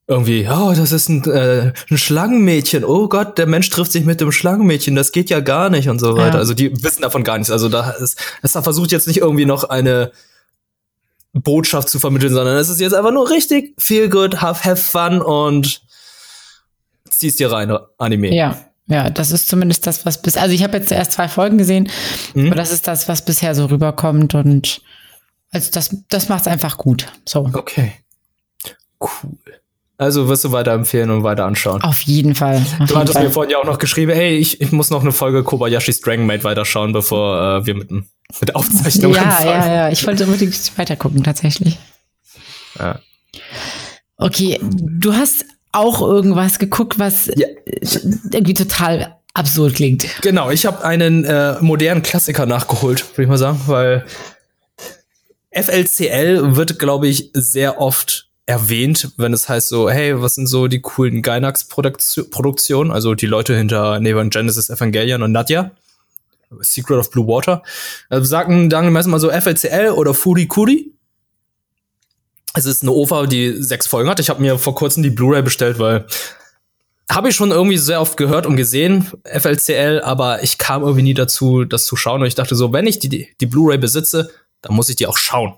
[0.08, 2.84] irgendwie, oh, das ist ein, äh, ein Schlangenmädchen.
[2.84, 4.94] Oh Gott, der Mensch trifft sich mit dem Schlangenmädchen.
[4.94, 6.34] Das geht ja gar nicht und so weiter.
[6.34, 6.38] Ja.
[6.38, 7.50] Also die wissen davon gar nichts.
[7.50, 10.12] Also da ist, es versucht jetzt nicht irgendwie noch eine
[11.32, 15.20] Botschaft zu vermitteln, sondern es ist jetzt einfach nur richtig feel good, have, have fun
[15.20, 15.82] und
[17.10, 18.34] ziehst dir rein, Anime.
[18.34, 18.58] Ja.
[18.88, 21.90] Ja, das ist zumindest das, was bis, also ich habe jetzt erst zwei Folgen gesehen,
[22.34, 22.46] mhm.
[22.46, 24.80] aber das ist das, was bisher so rüberkommt und
[25.50, 27.08] also das, das macht's einfach gut.
[27.24, 27.50] So.
[27.52, 27.94] Okay.
[29.00, 29.36] Cool.
[29.98, 31.82] Also wirst du weiterempfehlen und weiter anschauen.
[31.82, 32.62] Auf jeden Fall.
[32.80, 35.12] Auf du hattest mir vorhin ja auch noch geschrieben, hey, ich, ich muss noch eine
[35.12, 39.46] Folge Kobayashi's Dragon Maid weiterschauen, bevor äh, wir mit, mit Aufzeichnung ja, anfangen.
[39.46, 39.88] Ja, ja, ja.
[39.88, 41.78] Ich wollte unbedingt weitergucken, tatsächlich.
[42.78, 43.00] Ja.
[44.18, 47.46] Okay, du hast auch irgendwas geguckt, was ja.
[48.32, 50.06] irgendwie total absurd klingt.
[50.22, 54.04] Genau, ich habe einen äh, modernen Klassiker nachgeholt, würde ich mal sagen, weil
[55.52, 60.68] FLCL wird, glaube ich, sehr oft erwähnt, wenn es heißt so, hey, was sind so
[60.68, 65.72] die coolen Gainax-Produktionen, also die Leute hinter Neon Genesis Evangelion und Nadja,
[66.60, 67.62] Secret of Blue Water,
[68.08, 70.92] also sagen dann meistens mal so FLCL oder Furikuri.
[72.54, 74.20] Es ist eine OVA, die sechs Folgen hat.
[74.20, 76.06] Ich habe mir vor kurzem die Blu-ray bestellt, weil
[77.10, 81.14] habe ich schon irgendwie sehr oft gehört und gesehen, FLCL, aber ich kam irgendwie nie
[81.14, 82.22] dazu, das zu schauen.
[82.22, 84.30] Und ich dachte so, wenn ich die, die Blu-ray besitze,
[84.62, 85.54] dann muss ich die auch schauen.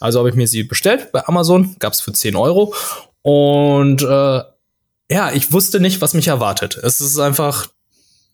[0.00, 2.74] Also habe ich mir sie bestellt bei Amazon, gab es für 10 Euro.
[3.22, 4.42] Und äh,
[5.10, 6.76] ja, ich wusste nicht, was mich erwartet.
[6.76, 7.68] Es ist einfach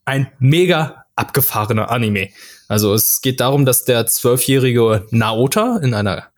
[0.05, 2.29] ein mega abgefahrener Anime.
[2.69, 6.29] Also es geht darum, dass der zwölfjährige Naota in einer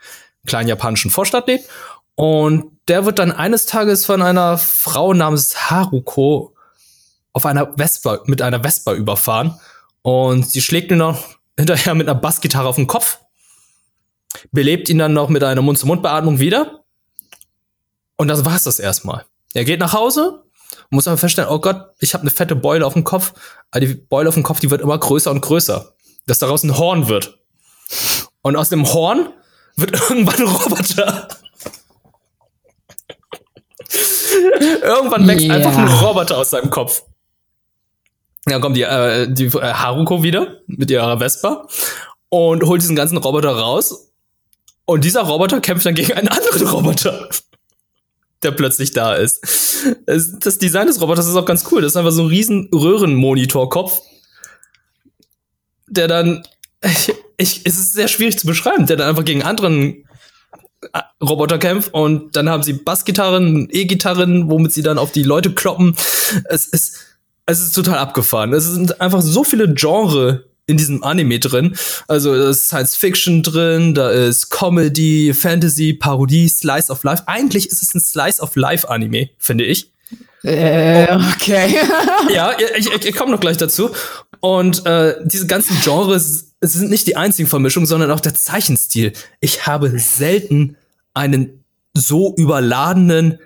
[0.47, 1.69] kleinen japanischen Vorstadt lebt
[2.17, 6.55] und der wird dann eines Tages von einer Frau namens Haruko
[7.33, 9.59] auf einer Vespa mit einer Vespa überfahren
[10.03, 11.25] und sie schlägt ihn noch
[11.59, 13.19] hinterher mit einer Bassgitarre auf den Kopf
[14.53, 16.85] belebt ihn dann noch mit einer Mund-zu-Mund-Beatmung wieder.
[18.17, 19.25] Und das war's das erstmal.
[19.55, 20.45] Er geht nach Hause,
[20.91, 23.33] muss aber feststellen, oh Gott, ich habe eine fette Beule auf dem Kopf.
[23.71, 25.95] Aber die Beule auf dem Kopf, die wird immer größer und größer.
[26.27, 27.39] Dass daraus ein Horn wird.
[28.43, 29.29] Und aus dem Horn
[29.77, 31.29] wird irgendwann ein Roboter.
[34.83, 35.57] irgendwann wächst yeah.
[35.57, 37.03] einfach ein Roboter aus seinem Kopf.
[38.47, 41.67] Dann kommt die, äh, die äh, Haruko wieder mit ihrer Vespa
[42.29, 44.13] und holt diesen ganzen Roboter raus
[44.87, 47.29] und dieser Roboter kämpft dann gegen einen anderen Roboter,
[48.43, 49.41] der plötzlich da ist.
[50.07, 51.83] Das Design des Roboters ist auch ganz cool.
[51.83, 54.01] Das ist einfach so ein riesen Röhrenmonitorkopf.
[55.89, 56.43] der dann,
[56.83, 60.05] ich, ich, es ist sehr schwierig zu beschreiben, der dann einfach gegen anderen
[60.93, 65.55] äh, Roboter kämpft und dann haben sie Bassgitarren, E-Gitarren, womit sie dann auf die Leute
[65.55, 65.97] kloppen.
[66.45, 66.99] Es ist,
[67.47, 68.53] es ist total abgefahren.
[68.53, 71.77] Es sind einfach so viele Genre in diesem Anime drin.
[72.09, 77.25] Also da ist Science Fiction drin, da ist Comedy, Fantasy, Parodie, Slice of Life.
[77.27, 79.91] Eigentlich ist es ein Slice of Life Anime, finde ich.
[80.43, 81.77] Äh, okay.
[82.35, 83.91] ja, ich, ich, ich komme noch gleich dazu.
[84.41, 89.13] Und äh, diese ganzen Genres es sind nicht die einzigen Vermischungen, sondern auch der Zeichenstil.
[89.41, 90.77] Ich habe selten
[91.13, 93.39] einen so überladenen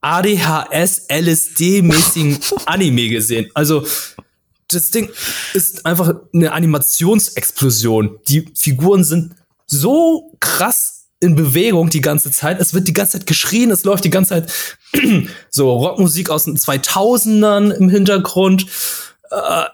[0.00, 3.50] ADHS LSD-mäßigen Anime gesehen.
[3.54, 3.86] Also
[4.68, 5.10] das Ding
[5.52, 8.18] ist einfach eine Animationsexplosion.
[8.28, 9.34] Die Figuren sind
[9.66, 12.60] so krass in Bewegung die ganze Zeit.
[12.60, 14.52] Es wird die ganze Zeit geschrien, es läuft die ganze Zeit
[15.50, 18.66] so Rockmusik aus den 2000ern im Hintergrund.
[19.30, 19.64] Äh,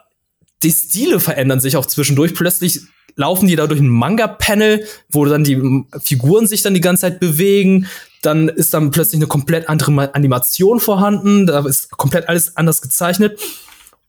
[0.62, 2.34] die Stile verändern sich auch zwischendurch.
[2.34, 2.80] Plötzlich
[3.16, 7.20] laufen die da durch ein Manga-Panel, wo dann die Figuren sich dann die ganze Zeit
[7.20, 7.86] bewegen.
[8.22, 11.46] Dann ist dann plötzlich eine komplett andere Animation vorhanden.
[11.46, 13.40] Da ist komplett alles anders gezeichnet.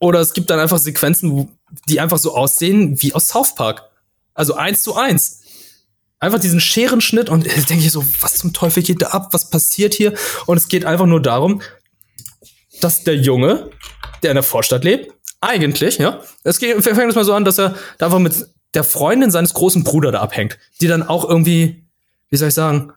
[0.01, 3.83] Oder es gibt dann einfach Sequenzen, die einfach so aussehen wie aus South Park.
[4.33, 5.41] Also eins zu eins.
[6.19, 9.29] Einfach diesen Scherenschnitt und da denke ich so, was zum Teufel geht da ab?
[9.31, 10.13] Was passiert hier?
[10.47, 11.61] Und es geht einfach nur darum,
[12.81, 13.69] dass der Junge,
[14.23, 17.59] der in der Vorstadt lebt, eigentlich, ja, es geht, fängt es mal so an, dass
[17.59, 21.85] er da einfach mit der Freundin seines großen Bruders da abhängt, die dann auch irgendwie,
[22.29, 22.93] wie soll ich sagen,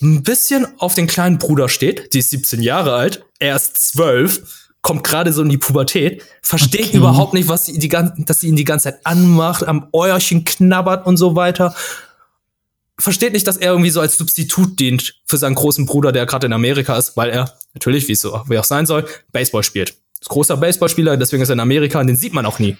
[0.00, 2.14] ein bisschen auf den kleinen Bruder steht.
[2.14, 6.88] Die ist 17 Jahre alt, er ist 12, kommt gerade so in die Pubertät, versteht
[6.88, 6.96] okay.
[6.96, 10.44] überhaupt nicht, was sie die ganze, dass sie ihn die ganze Zeit anmacht, am Äuerchen
[10.44, 11.74] knabbert und so weiter.
[12.98, 16.46] Versteht nicht, dass er irgendwie so als Substitut dient für seinen großen Bruder, der gerade
[16.46, 19.94] in Amerika ist, weil er natürlich, wie es so wie auch sein soll, Baseball spielt.
[20.20, 22.76] Ist großer Baseballspieler, deswegen ist er in Amerika und den sieht man auch nie.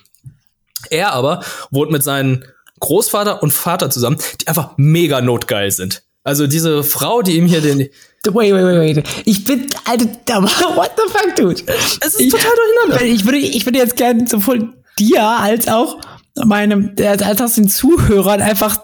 [0.90, 2.44] Er aber wohnt mit seinem
[2.80, 6.02] Großvater und Vater zusammen, die einfach mega notgeil sind.
[6.30, 7.78] Also diese Frau, die ihm hier den.
[8.24, 9.08] Wait, wait, wait, wait.
[9.24, 10.42] Ich bin, Alter,
[10.76, 11.60] what the fuck, dude?
[11.66, 13.04] Es ist ich, total durcheinander.
[13.04, 16.00] Ich würde, ich würde jetzt gerne sowohl dir als auch
[16.44, 18.80] meinem, als auch den Zuhörern einfach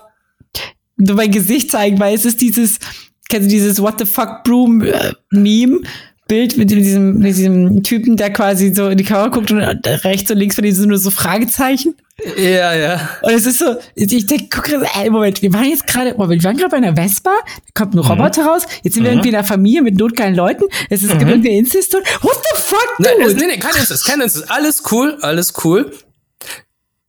[0.97, 2.81] nur mein Gesicht zeigen, weil es ist dieses,
[3.29, 5.83] kennst du dieses What the fuck Broom äh, Meme,
[6.29, 10.31] Bild mit diesem, mit diesem Typen, der quasi so in die Kamera guckt und rechts
[10.31, 11.95] und links von ihm sind nur so Fragezeichen.
[12.37, 13.09] Ja, ja.
[13.23, 16.43] Und es ist so, ich denke, guck gerade, ey, Moment, wir waren jetzt gerade, Moment,
[16.43, 18.07] wir waren gerade bei einer Vespa, da kommt ein mhm.
[18.07, 18.49] Roboter mhm.
[18.49, 19.19] raus, jetzt sind wir mhm.
[19.19, 21.29] irgendwie in einer Familie mit notgeilen Leuten, es ist mhm.
[21.29, 23.11] irgendwie Inzest und, what the fuck, dude?
[23.19, 25.93] Nee, nee, nee, kein Inzest, kein Inzest, alles cool, alles cool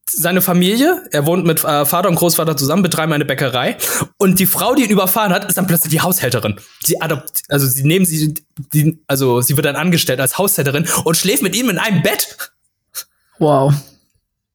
[0.10, 3.78] seine Familie, er wohnt mit äh, Vater und Großvater zusammen, betreiben eine Bäckerei
[4.18, 6.60] und die Frau, die ihn überfahren hat, ist dann plötzlich die Haushälterin.
[6.84, 8.34] Sie adopt, also sie nehmen sie,
[8.74, 12.52] die, also sie wird dann angestellt als Haushälterin und schläft mit ihm in einem Bett.
[13.40, 13.74] Wow.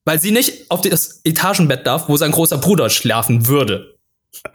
[0.05, 3.99] Weil sie nicht auf das Etagenbett darf, wo sein großer Bruder schlafen würde.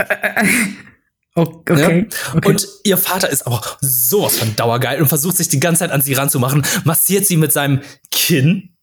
[1.38, 2.34] Okay, ja?
[2.36, 2.48] okay.
[2.48, 6.02] Und ihr Vater ist aber sowas von dauergeil und versucht sich die ganze Zeit an
[6.02, 8.76] sie ranzumachen, massiert sie mit seinem Kinn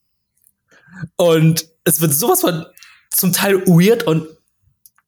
[1.16, 2.64] und es wird sowas von
[3.10, 4.26] zum Teil weird und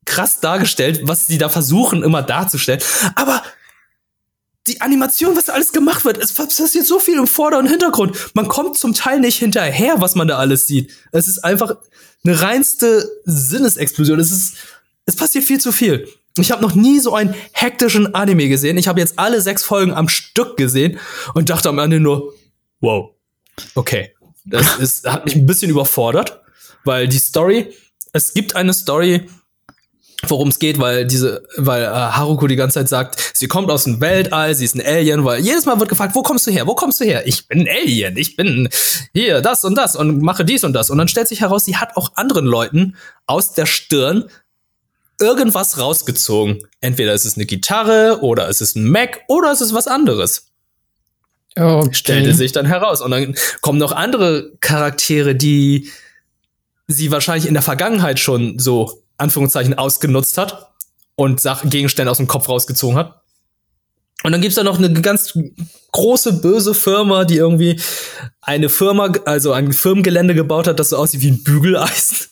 [0.05, 2.81] krass dargestellt, was sie da versuchen immer darzustellen.
[3.17, 3.43] Aber
[4.67, 8.17] die Animation, was da alles gemacht wird, es passiert so viel im Vorder- und Hintergrund.
[8.35, 10.93] Man kommt zum Teil nicht hinterher, was man da alles sieht.
[11.13, 11.77] Es ist einfach
[12.25, 14.19] eine reinste Sinnesexplosion.
[14.19, 14.57] Es ist,
[15.05, 16.09] es passiert viel zu viel.
[16.39, 18.77] Ich habe noch nie so einen hektischen Anime gesehen.
[18.77, 20.99] Ich habe jetzt alle sechs Folgen am Stück gesehen
[21.35, 22.35] und dachte am Ende nur,
[22.81, 23.15] wow,
[23.75, 24.16] okay.
[24.47, 26.41] Das ist, hat mich ein bisschen überfordert,
[26.85, 27.75] weil die Story,
[28.13, 29.29] es gibt eine Story,
[30.29, 33.85] worum es geht, weil diese, weil äh, Haruko die ganze Zeit sagt, sie kommt aus
[33.85, 36.67] dem Weltall, sie ist ein Alien, weil jedes Mal wird gefragt, wo kommst du her?
[36.67, 37.27] Wo kommst du her?
[37.27, 38.69] Ich bin ein Alien, ich bin
[39.13, 41.77] hier das und das und mache dies und das und dann stellt sich heraus, sie
[41.77, 44.25] hat auch anderen Leuten aus der Stirn
[45.21, 46.59] irgendwas rausgezogen.
[46.81, 50.46] Entweder ist es eine Gitarre oder es ist ein Mac oder es ist was anderes.
[51.59, 51.95] Okay.
[51.95, 53.01] Stellte sich dann heraus.
[53.01, 55.91] Und dann kommen noch andere Charaktere, die
[56.87, 60.73] sie wahrscheinlich in der Vergangenheit schon so Anführungszeichen ausgenutzt hat
[61.15, 63.23] und Sachen, Gegenstände aus dem Kopf rausgezogen hat.
[64.23, 65.39] Und dann gibt's da noch eine ganz
[65.93, 67.81] große, böse Firma, die irgendwie
[68.41, 72.29] eine Firma, also ein Firmengelände gebaut hat, das so aussieht wie ein Bügeleisen.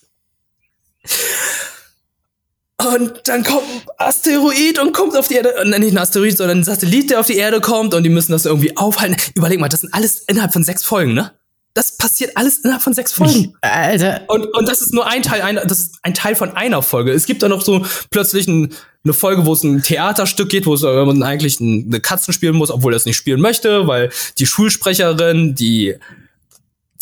[2.82, 6.58] Und dann kommt ein Asteroid und kommt auf die Erde, äh, nicht ein Asteroid, sondern
[6.58, 9.16] ein Satellit, der auf die Erde kommt und die müssen das irgendwie aufhalten.
[9.34, 11.32] Überleg mal, das sind alles innerhalb von sechs Folgen, ne?
[11.74, 13.54] Das passiert alles innerhalb von sechs Folgen.
[13.60, 14.22] Alter.
[14.28, 17.12] Und, und das ist nur ein Teil einer, das ist ein Teil von einer Folge.
[17.12, 18.72] Es gibt da noch so plötzlich ein,
[19.04, 22.54] eine Folge, wo es ein Theaterstück geht, wo es, äh, man eigentlich eine Katzen spielen
[22.54, 25.96] muss, obwohl er es nicht spielen möchte, weil die Schulsprecherin, die,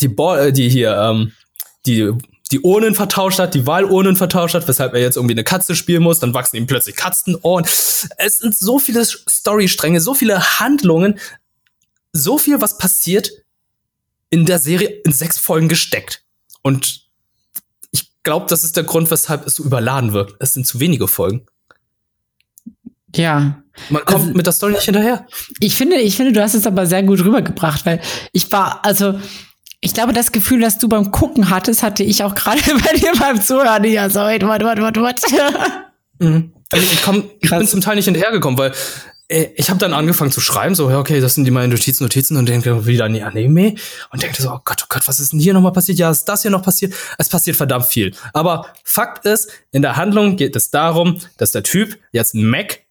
[0.01, 1.33] die, Bo äh, die hier, ähm,
[1.85, 2.11] die
[2.53, 6.03] die Urnen vertauscht hat, die Wahlurnen vertauscht hat, weshalb er jetzt irgendwie eine Katze spielen
[6.03, 7.65] muss, dann wachsen ihm plötzlich Katzenohren.
[7.65, 11.17] Es sind so viele Storystränge, so viele Handlungen,
[12.11, 13.31] so viel, was passiert
[14.29, 16.23] in der Serie in sechs Folgen gesteckt.
[16.61, 17.07] Und
[17.89, 20.35] ich glaube, das ist der Grund, weshalb es so überladen wirkt.
[20.39, 21.47] Es sind zu wenige Folgen.
[23.15, 23.63] Ja.
[23.89, 25.25] Man kommt also, mit der Story nicht hinterher.
[25.59, 27.99] Ich finde, ich finde, du hast es aber sehr gut rübergebracht, weil
[28.31, 29.19] ich war, also,
[29.83, 33.11] ich glaube, das Gefühl, das du beim Gucken hattest, hatte ich auch gerade bei dir
[33.19, 33.83] beim Zuhören.
[33.83, 35.21] Ja, so, wait, what, what, what, what.
[36.19, 36.53] Mhm.
[36.71, 38.71] Also ich, komm, ich bin zum Teil nicht hinterhergekommen, weil
[39.27, 42.03] äh, ich habe dann angefangen zu schreiben, so, ja, okay, das sind die meine Notizen,
[42.03, 43.75] Notizen und denke wieder an die Anime
[44.11, 45.97] und denke so, oh Gott, oh Gott, was ist denn hier nochmal passiert?
[45.99, 46.93] Ja, ist das hier noch passiert?
[47.17, 48.15] Es passiert verdammt viel.
[48.31, 52.82] Aber Fakt ist, in der Handlung geht es darum, dass der Typ jetzt ein Mac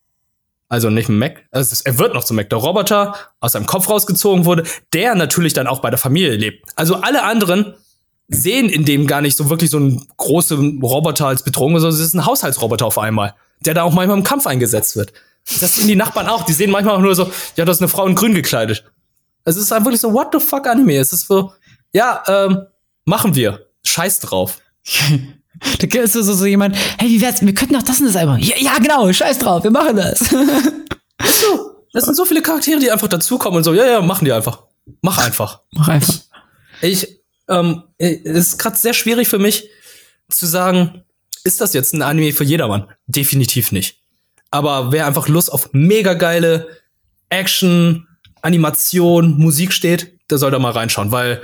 [0.73, 3.91] also nicht ein Mac, also er wird noch zum Mac, der Roboter aus seinem Kopf
[3.91, 6.67] rausgezogen wurde, der natürlich dann auch bei der Familie lebt.
[6.77, 7.75] Also alle anderen
[8.29, 12.01] sehen in dem gar nicht so wirklich so einen großen Roboter als Bedrohung, sondern es
[12.01, 15.13] ist ein Haushaltsroboter auf einmal, der da auch manchmal im Kampf eingesetzt wird.
[15.61, 17.89] Das sind die Nachbarn auch, die sehen manchmal auch nur so, ja, das ist eine
[17.91, 18.91] Frau in grün gekleidet.
[19.45, 20.97] Also es ist einfach wirklich so, what the fuck Anime?
[20.97, 21.53] Es ist so,
[21.93, 22.63] ja, ähm,
[23.05, 23.67] machen wir.
[23.85, 24.57] Scheiß drauf.
[25.79, 28.17] Da ist so, so, so jemand, hey, wie wär's, wir könnten doch das und das
[28.17, 28.39] einfach.
[28.39, 30.21] Ja, ja, genau, scheiß drauf, wir machen das.
[30.21, 34.33] so, das sind so viele Charaktere, die einfach dazukommen und so, ja, ja, machen die
[34.33, 34.65] einfach.
[35.01, 35.61] Mach einfach.
[35.73, 36.15] Mach einfach.
[36.81, 39.69] Ich, ähm, es ist gerade sehr schwierig für mich
[40.29, 41.05] zu sagen,
[41.45, 42.89] ist das jetzt ein Anime für jedermann?
[43.07, 43.99] Definitiv nicht.
[44.51, 46.69] Aber wer einfach Lust auf mega geile
[47.29, 48.07] Action,
[48.43, 51.43] Animation, Musik steht, der soll da mal reinschauen, weil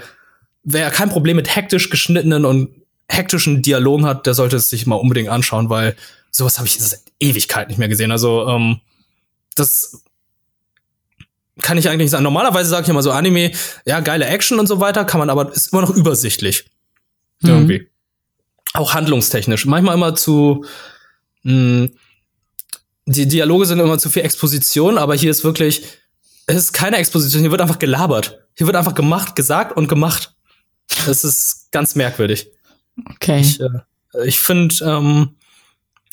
[0.63, 2.78] wer kein Problem mit hektisch geschnittenen und
[3.09, 5.97] hektischen Dialogen hat, der sollte es sich mal unbedingt anschauen, weil
[6.31, 8.13] sowas habe ich seit Ewigkeit nicht mehr gesehen.
[8.13, 8.81] Also ähm,
[9.55, 10.03] das
[11.61, 12.23] kann ich eigentlich sagen.
[12.23, 13.53] Normalerweise sage ich immer so Anime,
[13.85, 16.67] ja geile Action und so weiter, kann man aber ist immer noch übersichtlich
[17.41, 17.49] mhm.
[17.51, 17.89] irgendwie.
[18.75, 19.67] Auch handlungstechnisch.
[19.67, 20.65] Manchmal immer zu
[21.43, 21.89] mh,
[23.07, 25.83] die Dialoge sind immer zu viel Exposition, aber hier ist wirklich
[26.49, 28.39] es ist keine Exposition, hier wird einfach gelabert.
[28.55, 30.35] Hier wird einfach gemacht, gesagt und gemacht.
[31.07, 32.51] Das ist ganz merkwürdig.
[33.15, 33.41] Okay.
[33.41, 33.69] Ich, äh,
[34.25, 35.37] ich finde, ähm,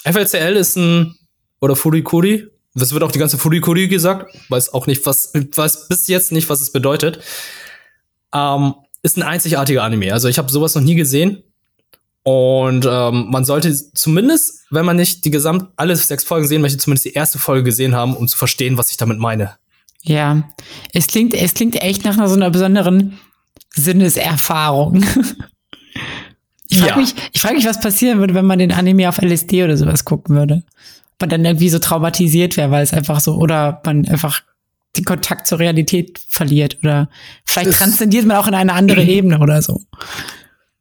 [0.04, 1.16] FLCL ist ein,
[1.60, 6.08] oder Furikuri, es wird auch die ganze Furikuri gesagt, weiß auch nicht, was, weiß bis
[6.08, 7.20] jetzt nicht, was es bedeutet.
[8.34, 10.12] Ähm, ist ein einzigartiger Anime.
[10.12, 11.44] Also ich habe sowas noch nie gesehen.
[12.24, 16.80] Und ähm, man sollte zumindest, wenn man nicht die gesamt alle sechs Folgen sehen möchte,
[16.80, 19.56] zumindest die erste Folge gesehen haben, um zu verstehen, was ich damit meine.
[20.02, 20.50] Ja,
[20.92, 23.20] es klingt, es klingt echt nach einer so einer besonderen
[23.76, 25.06] Sinneserfahrung.
[26.70, 26.98] Ich frage ja.
[26.98, 30.06] mich, ich frage mich, was passieren würde, wenn man den Anime auf LSD oder sowas
[30.06, 30.64] gucken würde.
[31.14, 34.42] Ob man dann irgendwie so traumatisiert wäre, weil es einfach so, oder man einfach
[34.98, 37.10] den Kontakt zur Realität verliert oder
[37.44, 39.82] vielleicht das transzendiert man auch in eine andere Ebene oder so.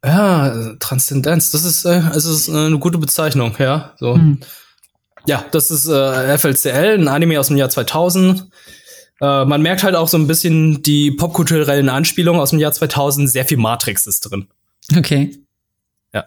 [0.03, 3.93] Ja, Transzendenz, das ist, äh, es ist eine gute Bezeichnung, ja.
[3.97, 4.15] So.
[4.15, 4.39] Hm.
[5.25, 8.47] Ja, das ist äh, FLCL, ein Anime aus dem Jahr 2000.
[9.21, 13.29] Äh, man merkt halt auch so ein bisschen die popkulturellen Anspielungen aus dem Jahr 2000.
[13.29, 14.47] Sehr viel Matrix ist drin.
[14.95, 15.31] Okay.
[16.15, 16.25] Ja.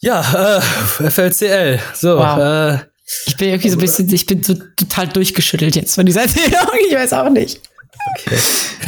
[0.00, 1.80] Ja, äh, FLCL.
[1.94, 2.38] So, wow.
[2.38, 2.78] äh,
[3.26, 6.68] ich bin irgendwie so ein bisschen, ich bin so total durchgeschüttelt jetzt von dieser Erzählung.
[6.88, 7.60] Ich weiß auch nicht.
[8.16, 8.38] Okay.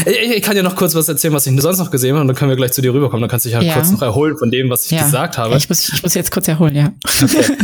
[0.06, 2.28] Ich, ich, kann dir noch kurz was erzählen, was ich sonst noch gesehen habe, und
[2.28, 3.22] dann können wir gleich zu dir rüberkommen.
[3.22, 3.74] Dann kannst du dich halt ja.
[3.74, 5.02] kurz noch erholen von dem, was ich ja.
[5.02, 5.56] gesagt habe.
[5.56, 6.92] Ich muss, ich muss jetzt kurz erholen, ja.
[7.22, 7.44] Okay.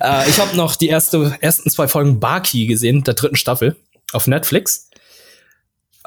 [0.00, 3.76] äh, ich habe noch die erste, ersten zwei Folgen Baki gesehen, der dritten Staffel,
[4.12, 4.88] auf Netflix.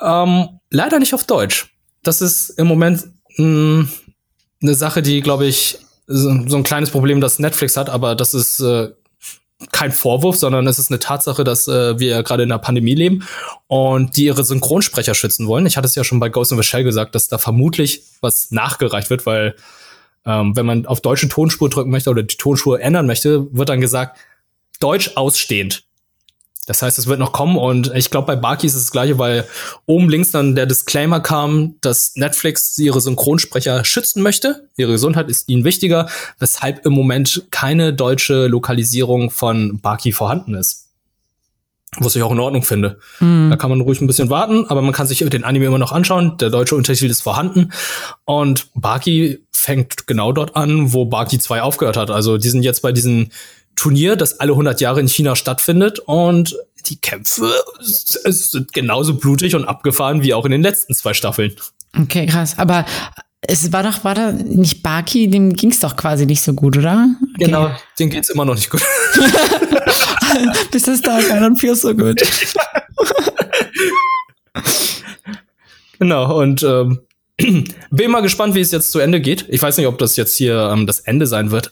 [0.01, 1.67] Ähm, leider nicht auf Deutsch.
[2.03, 3.03] Das ist im Moment
[3.37, 3.87] mh,
[4.61, 8.33] eine Sache, die, glaube ich, so, so, ein kleines Problem, das Netflix hat, aber das
[8.33, 8.89] ist äh,
[9.71, 13.23] kein Vorwurf, sondern es ist eine Tatsache, dass äh, wir gerade in der Pandemie leben
[13.67, 15.65] und die ihre Synchronsprecher schützen wollen.
[15.65, 18.51] Ich hatte es ja schon bei Ghost in the Shell gesagt, dass da vermutlich was
[18.51, 19.55] nachgereicht wird, weil
[20.25, 23.81] ähm, wenn man auf deutsche Tonspur drücken möchte oder die Tonspur ändern möchte, wird dann
[23.81, 24.17] gesagt,
[24.79, 25.86] Deutsch ausstehend.
[26.67, 29.17] Das heißt, es wird noch kommen und ich glaube, bei Baki ist es das gleiche,
[29.17, 29.45] weil
[29.85, 34.67] oben links dann der Disclaimer kam, dass Netflix ihre Synchronsprecher schützen möchte.
[34.75, 40.89] Ihre Gesundheit ist ihnen wichtiger, weshalb im Moment keine deutsche Lokalisierung von Baki vorhanden ist.
[41.99, 42.99] Was ich auch in Ordnung finde.
[43.21, 43.49] Mhm.
[43.49, 45.93] Da kann man ruhig ein bisschen warten, aber man kann sich den Anime immer noch
[45.93, 46.37] anschauen.
[46.37, 47.71] Der deutsche Untertitel ist vorhanden.
[48.25, 52.11] Und Baki fängt genau dort an, wo Baki 2 aufgehört hat.
[52.11, 53.31] Also die sind jetzt bei diesen
[53.77, 56.57] Turnier, das alle 100 Jahre in China stattfindet und
[56.87, 57.49] die Kämpfe
[57.79, 61.55] sind genauso blutig und abgefahren wie auch in den letzten zwei Staffeln.
[61.97, 62.57] Okay, krass.
[62.57, 62.85] Aber
[63.41, 66.77] es war doch, war da nicht Baki, dem ging es doch quasi nicht so gut,
[66.77, 67.07] oder?
[67.35, 67.45] Okay.
[67.45, 68.81] Genau, dem geht's immer noch nicht gut.
[70.71, 72.19] Bis das da don't feel so good.
[75.99, 76.99] genau, und ähm,
[77.91, 79.45] bin mal gespannt, wie es jetzt zu Ende geht.
[79.49, 81.71] Ich weiß nicht, ob das jetzt hier ähm, das Ende sein wird.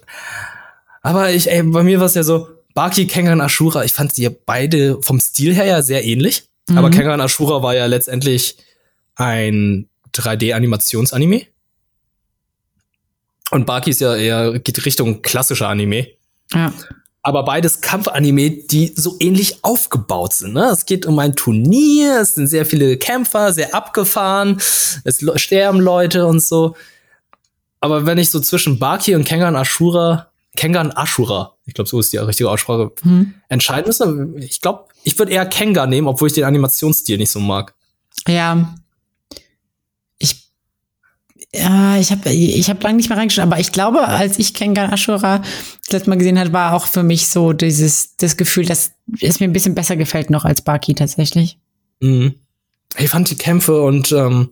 [1.06, 4.30] Aber ich, ey, bei mir war es ja so, Baki, Kengan, Ashura, ich fand die
[4.30, 6.43] beide vom Stil her ja sehr ähnlich.
[6.68, 6.78] Mhm.
[6.78, 8.58] Aber Kengan Ashura war ja letztendlich
[9.16, 11.45] ein 3D-Animationsanime.
[13.51, 16.08] Und Baki ist ja eher, geht Richtung klassischer Anime.
[16.53, 16.74] Ja
[17.26, 20.53] aber beides Kampfanime, die so ähnlich aufgebaut sind.
[20.53, 20.66] Ne?
[20.66, 24.58] Es geht um ein Turnier, es sind sehr viele Kämpfer, sehr abgefahren,
[25.03, 26.76] es sterben Leute und so.
[27.80, 32.14] Aber wenn ich so zwischen Baki und Kengan Ashura, Kengan Ashura, ich glaube, so ist
[32.14, 33.34] die richtige Aussprache, hm.
[33.49, 37.39] entscheiden müsste, ich glaube, ich würde eher Kenga nehmen, obwohl ich den Animationsstil nicht so
[37.39, 37.76] mag.
[38.28, 38.76] Ja,
[41.58, 44.91] ja, ich habe ich hab lange nicht mehr reingeschaut, aber ich glaube, als ich Kengan
[44.91, 45.38] Ashura
[45.86, 48.91] das letzte Mal gesehen hat, war auch für mich so dieses das Gefühl, dass
[49.22, 51.58] es mir ein bisschen besser gefällt noch als Baki tatsächlich.
[52.01, 52.36] Mhm.
[52.97, 54.49] Ich fand die Kämpfe und ähm,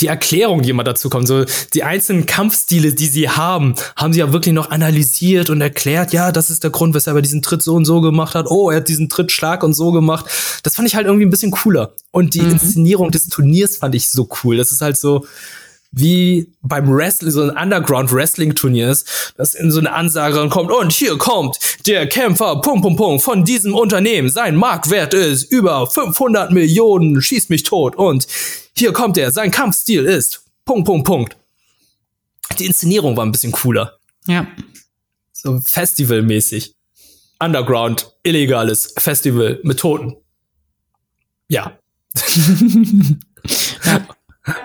[0.00, 4.20] die Erklärung, die immer dazu kommt, so die einzelnen Kampfstile, die sie haben, haben sie
[4.20, 7.62] ja wirklich noch analysiert und erklärt, ja, das ist der Grund, weshalb er diesen Tritt
[7.62, 8.46] so und so gemacht hat.
[8.48, 10.26] Oh, er hat diesen Trittschlag und so gemacht.
[10.62, 11.92] Das fand ich halt irgendwie ein bisschen cooler.
[12.10, 12.52] Und die mhm.
[12.52, 14.56] Inszenierung des Turniers fand ich so cool.
[14.56, 15.26] Das ist halt so,
[15.96, 21.16] wie beim Wrestling, so ein Underground-Wrestling-Turnier ist, dass in so eine Ansage kommt, und hier
[21.18, 24.28] kommt der Kämpfer, Punkt, Punkt, Punkt, von diesem Unternehmen.
[24.28, 27.96] Sein Marktwert ist über 500 Millionen, schießt mich tot.
[27.96, 28.26] Und
[28.76, 31.36] hier kommt er, sein Kampfstil ist, Punkt, Punkt, Punkt.
[32.58, 33.98] Die Inszenierung war ein bisschen cooler.
[34.26, 34.46] Ja.
[35.32, 36.74] So festivalmäßig.
[37.38, 40.16] Underground, illegales Festival mit Toten.
[41.48, 41.78] Ja.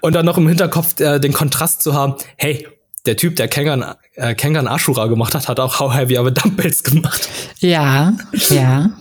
[0.01, 2.67] Und dann noch im Hinterkopf äh, den Kontrast zu haben, hey,
[3.05, 6.33] der Typ, der Kengan, äh, Kengan Ashura gemacht hat, hat auch How Heavy Are the
[6.33, 7.29] Dumbbells gemacht.
[7.59, 8.13] Ja,
[8.49, 8.91] ja.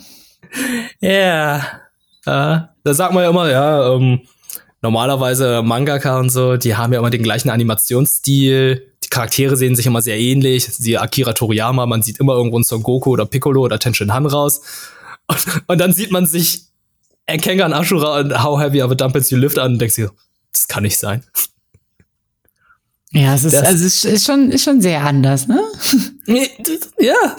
[1.01, 1.57] Ja.
[2.25, 4.21] Äh, da sagt man ja immer, ja, ähm,
[4.83, 8.93] normalerweise Mangaka und so, die haben ja immer den gleichen Animationsstil.
[9.05, 10.67] Die Charaktere sehen sich immer sehr ähnlich.
[10.67, 14.27] Sie Akira Toriyama, man sieht immer irgendwo einen Son Goku oder Piccolo oder Tenshin Han
[14.27, 14.61] raus.
[15.27, 16.67] Und, und dann sieht man sich
[17.27, 20.13] Kengan Ashura und How Heavy Are the Dumbbells You Lift an und denkt sich so,
[20.53, 21.25] das kann nicht sein.
[23.13, 25.63] Ja, es ist, das, also es ist schon, ist schon sehr anders, ne?
[26.99, 27.37] ja.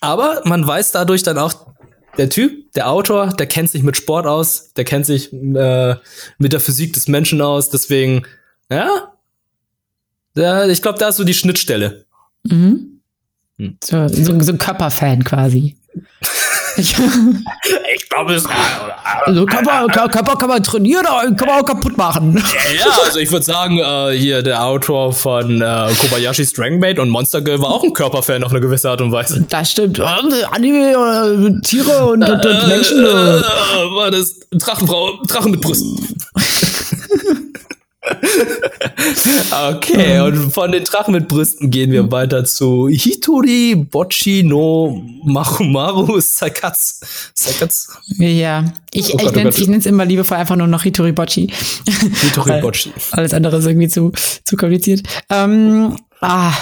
[0.00, 1.68] Aber man weiß dadurch dann auch,
[2.16, 5.96] der Typ, der Autor, der kennt sich mit Sport aus, der kennt sich äh,
[6.38, 8.24] mit der Physik des Menschen aus, deswegen,
[8.70, 9.12] ja.
[10.34, 12.04] ja ich glaube, da ist so die Schnittstelle.
[12.42, 13.00] Mhm.
[13.58, 13.76] Hm.
[13.82, 15.76] So, so, so ein Körperfan quasi.
[16.80, 18.42] Ich, ich glaube.
[19.24, 22.42] Also Körper, Körper kann man trainieren, aber kann man auch kaputt machen.
[22.78, 27.40] Ja, also ich würde sagen, äh, hier der Autor von äh, Kobayashi Strangbait und Monster
[27.40, 29.44] Girl war auch ein Körperfan auf eine gewisse Art und Weise.
[29.48, 30.00] Das stimmt.
[30.00, 33.04] Anime, äh, Tiere und, und, und Menschen.
[33.04, 35.96] Äh, war das Drachenfrau, Drachen mit Brüsten.
[39.70, 46.20] Okay, und von den Drachen mit Brüsten gehen wir weiter zu Hitori Bochi no Marumaru
[46.20, 47.06] Sakatsu.
[47.34, 47.92] Sakatsu?
[48.18, 51.52] Ja, ich, oh ich nenne es immer liebevoll einfach nur noch Hitori Bochi.
[52.22, 52.92] Hitori Bochi.
[53.12, 54.12] Alles andere ist irgendwie zu,
[54.44, 55.02] zu kompliziert.
[55.30, 56.52] Ähm, ah,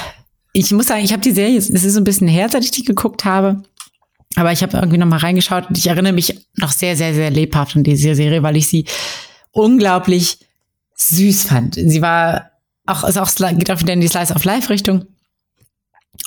[0.52, 2.70] ich muss sagen, ich habe die Serie, es ist so ein bisschen her, seit ich
[2.70, 3.62] die geguckt habe.
[4.36, 7.30] Aber ich habe irgendwie noch mal reingeschaut und ich erinnere mich noch sehr, sehr, sehr
[7.30, 8.84] lebhaft an diese Serie, weil ich sie
[9.50, 10.38] unglaublich
[10.96, 11.74] süß fand.
[11.74, 12.50] Sie war
[12.86, 15.04] auch, ist auch, geht auch wieder in die Slice of Life Richtung.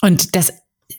[0.01, 0.53] Und das,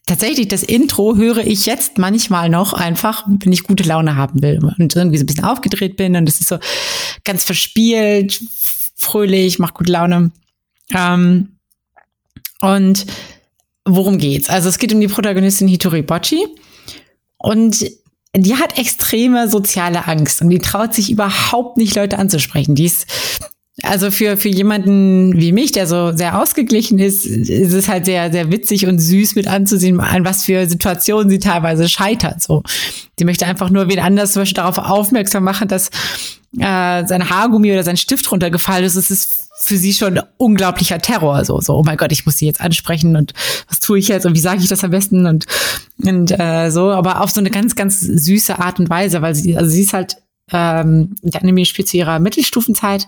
[0.07, 4.59] tatsächlich, das Intro höre ich jetzt manchmal noch einfach, wenn ich gute Laune haben will
[4.79, 6.59] und irgendwie so ein bisschen aufgedreht bin und es ist so
[7.25, 8.43] ganz verspielt,
[8.97, 10.33] fröhlich, macht gute Laune.
[10.93, 11.57] Ähm,
[12.61, 13.07] und
[13.85, 14.51] worum geht's?
[14.51, 16.47] Also es geht um die Protagonistin Hitori Bochi
[17.39, 17.87] und
[18.37, 22.75] die hat extreme soziale Angst und die traut sich überhaupt nicht, Leute anzusprechen.
[22.75, 23.07] Die ist
[23.83, 28.31] also für, für jemanden wie mich, der so sehr ausgeglichen ist, ist es halt sehr,
[28.31, 32.43] sehr witzig und süß mit anzusehen, an was für Situationen sie teilweise scheitert.
[32.43, 32.62] So,
[33.18, 35.89] die möchte einfach nur wen anders zum Beispiel darauf aufmerksam machen, dass
[36.59, 38.97] äh, sein Haargummi oder sein Stift runtergefallen ist.
[38.97, 41.45] Es ist für sie schon unglaublicher Terror.
[41.45, 43.35] So, so, oh mein Gott, ich muss sie jetzt ansprechen und
[43.68, 45.47] was tue ich jetzt und wie sage ich das am besten und,
[46.03, 49.57] und äh, so, aber auf so eine ganz, ganz süße Art und Weise, weil sie,
[49.57, 50.16] also sie ist halt,
[50.53, 53.07] ähm, der Anime spielt zu ihrer Mittelstufenzeit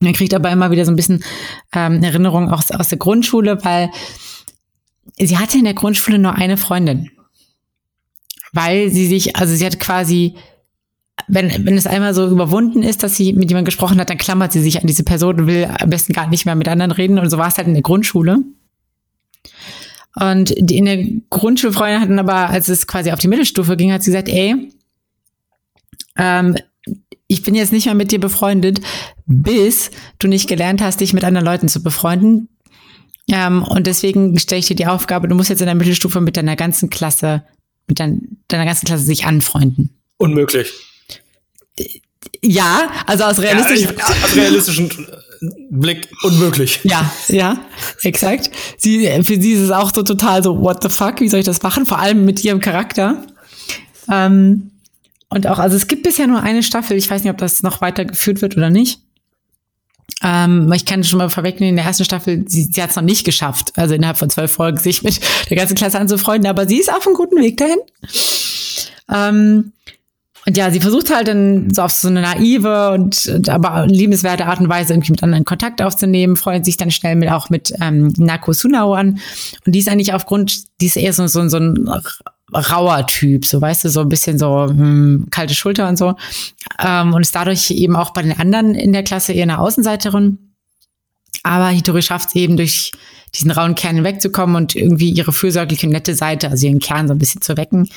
[0.00, 1.24] er kriegt aber immer wieder so ein bisschen
[1.72, 3.90] ähm, Erinnerungen aus, aus der Grundschule, weil
[5.18, 7.10] sie hatte in der Grundschule nur eine Freundin.
[8.52, 10.34] Weil sie sich, also sie hat quasi,
[11.26, 14.52] wenn, wenn es einmal so überwunden ist, dass sie mit jemandem gesprochen hat, dann klammert
[14.52, 17.18] sie sich an diese Person und will am besten gar nicht mehr mit anderen reden.
[17.18, 18.38] Und so war es halt in der Grundschule.
[20.14, 24.02] Und die, in der Grundschulfreundin hatten aber, als es quasi auf die Mittelstufe ging, hat
[24.02, 24.70] sie gesagt, ey,
[26.16, 26.56] ähm,
[27.28, 28.80] ich bin jetzt nicht mehr mit dir befreundet,
[29.26, 32.48] bis du nicht gelernt hast, dich mit anderen Leuten zu befreunden.
[33.30, 36.38] Ähm, und deswegen stelle ich dir die Aufgabe, du musst jetzt in der Mittelstufe mit
[36.38, 37.44] deiner ganzen Klasse,
[37.86, 39.90] mit dein, deiner ganzen Klasse sich anfreunden.
[40.16, 40.72] Unmöglich.
[42.42, 44.90] Ja, also aus realistischen, ja, aus realistischen
[45.70, 46.80] Blick unmöglich.
[46.84, 47.58] Ja, ja,
[48.02, 48.50] exakt.
[48.78, 51.46] Sie, für sie ist es auch so total so, what the fuck, wie soll ich
[51.46, 51.84] das machen?
[51.84, 53.22] Vor allem mit ihrem Charakter.
[54.10, 54.70] Ähm,
[55.30, 56.96] und auch, also es gibt bisher nur eine Staffel.
[56.96, 59.00] Ich weiß nicht, ob das noch weitergeführt wird oder nicht.
[60.22, 63.02] Ähm, ich kann schon mal vorwegnehmen, in der ersten Staffel, sie, sie hat es noch
[63.02, 65.20] nicht geschafft, also innerhalb von zwölf Folgen sich mit
[65.50, 67.78] der ganzen Klasse anzufreunden, aber sie ist auf einem guten Weg dahin.
[69.12, 69.72] Ähm,
[70.46, 74.60] und ja, sie versucht halt dann so auf so eine naive und aber liebenswerte Art
[74.60, 78.14] und Weise irgendwie mit anderen Kontakt aufzunehmen, freut sich dann schnell mit auch mit ähm,
[78.16, 79.20] Nako Sunao an.
[79.66, 81.86] Und die ist eigentlich aufgrund, die ist eher so, so, so ein
[82.52, 86.14] rauer Typ, so weißt du, so ein bisschen so hm, kalte Schulter und so.
[86.78, 90.38] Ähm, und ist dadurch eben auch bei den anderen in der Klasse eher eine Außenseiterin.
[91.42, 92.92] Aber Hitori schafft es eben durch
[93.34, 97.18] diesen rauen Kern hinwegzukommen und irgendwie ihre fürsorgliche, nette Seite, also ihren Kern so ein
[97.18, 97.88] bisschen zu wecken.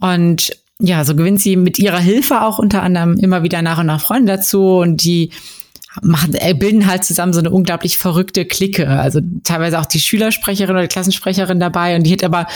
[0.00, 3.86] Und ja, so gewinnt sie mit ihrer Hilfe auch unter anderem immer wieder nach und
[3.86, 5.30] nach Freunde dazu und die
[6.02, 8.88] machen, äh, bilden halt zusammen so eine unglaublich verrückte Clique.
[8.88, 12.46] Also teilweise auch die Schülersprecherin oder die Klassensprecherin dabei und die hat aber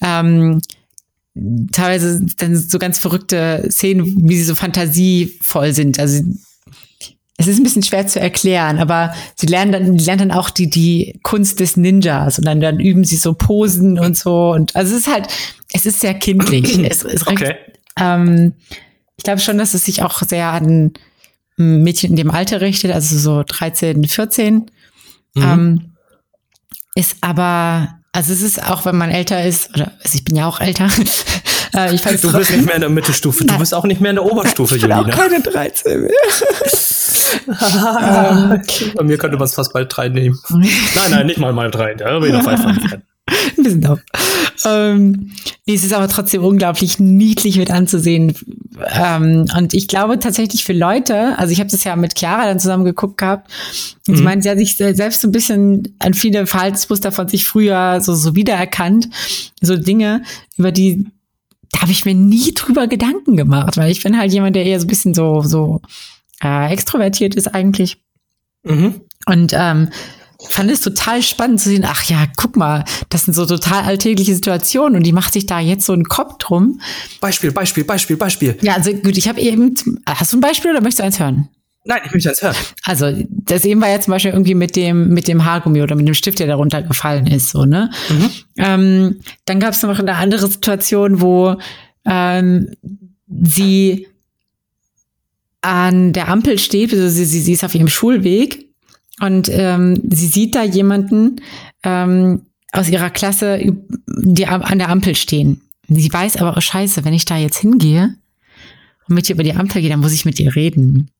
[0.00, 0.60] ähm,
[1.72, 5.98] teilweise dann so ganz verrückte Szenen, wie sie so fantasievoll sind.
[5.98, 6.22] Also
[7.38, 10.70] es ist ein bisschen schwer zu erklären, aber sie lernen dann, lernen dann auch die,
[10.70, 14.52] die Kunst des Ninjas und dann, dann üben sie so Posen und so.
[14.52, 15.28] Und also es ist halt,
[15.72, 16.78] es ist sehr kindlich.
[16.90, 17.44] es, es okay.
[17.44, 17.56] Recht,
[17.98, 18.54] ähm,
[19.18, 20.92] ich glaube schon, dass es sich auch sehr an
[21.56, 24.54] Mädchen in dem Alter richtet, also so 13, 14.
[24.54, 25.42] Mhm.
[25.42, 25.92] Ähm,
[26.94, 30.46] ist aber, also es ist auch, wenn man älter ist, oder also ich bin ja
[30.46, 30.88] auch älter.
[31.74, 34.16] äh, ich du bist nicht mehr in der Mittelstufe, du bist auch nicht mehr in
[34.16, 35.12] der Oberstufe, ich bin Julina.
[35.12, 36.10] Auch keine 13 mehr.
[37.46, 38.62] ähm,
[38.94, 40.38] Bei mir könnte man es fast bald drei nehmen.
[40.48, 41.92] nein, nein, nicht mal mal drei.
[41.94, 43.98] Da bin ich noch weit von Ein bisschen doof.
[44.64, 45.32] Ähm,
[45.66, 48.34] es ist aber trotzdem unglaublich niedlich mit anzusehen.
[48.94, 52.60] Ähm, und ich glaube tatsächlich für Leute, also ich habe das ja mit Chiara dann
[52.60, 53.50] zusammen geguckt gehabt,
[54.06, 54.16] und mhm.
[54.18, 58.00] sie meint, sie hat sich selbst so ein bisschen an viele Verhaltensmuster von sich früher
[58.00, 59.08] so, so wiedererkannt.
[59.60, 60.22] So Dinge,
[60.56, 61.06] über die
[61.72, 64.80] da habe ich mir nie drüber Gedanken gemacht, weil ich bin halt jemand, der eher
[64.80, 65.80] so ein bisschen so, so
[66.42, 67.98] äh, extrovertiert ist eigentlich.
[68.62, 69.00] Mhm.
[69.26, 69.90] Und ähm,
[70.48, 74.34] fand es total spannend zu sehen, ach ja, guck mal, das sind so total alltägliche
[74.34, 76.80] Situationen und die macht sich da jetzt so einen Kopf drum.
[77.20, 78.58] Beispiel, Beispiel, Beispiel, Beispiel.
[78.60, 79.74] Ja, also gut, ich habe eben,
[80.06, 81.48] hast du ein Beispiel oder möchtest du eins hören?
[81.84, 82.56] Nein, ich möchte eins hören.
[82.82, 86.06] Also, das eben war ja zum Beispiel irgendwie mit dem, mit dem Haargummi oder mit
[86.06, 87.90] dem Stift, der darunter gefallen ist, so, ne?
[88.08, 88.30] Mhm.
[88.58, 91.56] Ähm, dann gab es noch eine andere Situation, wo
[92.04, 92.70] ähm,
[93.28, 94.08] sie
[95.60, 98.65] an der Ampel steht, also sie, sie, sie ist auf ihrem Schulweg
[99.20, 101.40] und ähm, sie sieht da jemanden
[101.82, 102.42] ähm,
[102.72, 103.60] aus ihrer Klasse,
[104.06, 105.62] die an der Ampel stehen.
[105.88, 108.14] Sie weiß aber, oh scheiße, wenn ich da jetzt hingehe
[109.08, 111.10] und mit ihr über die Ampel gehe, dann muss ich mit ihr reden.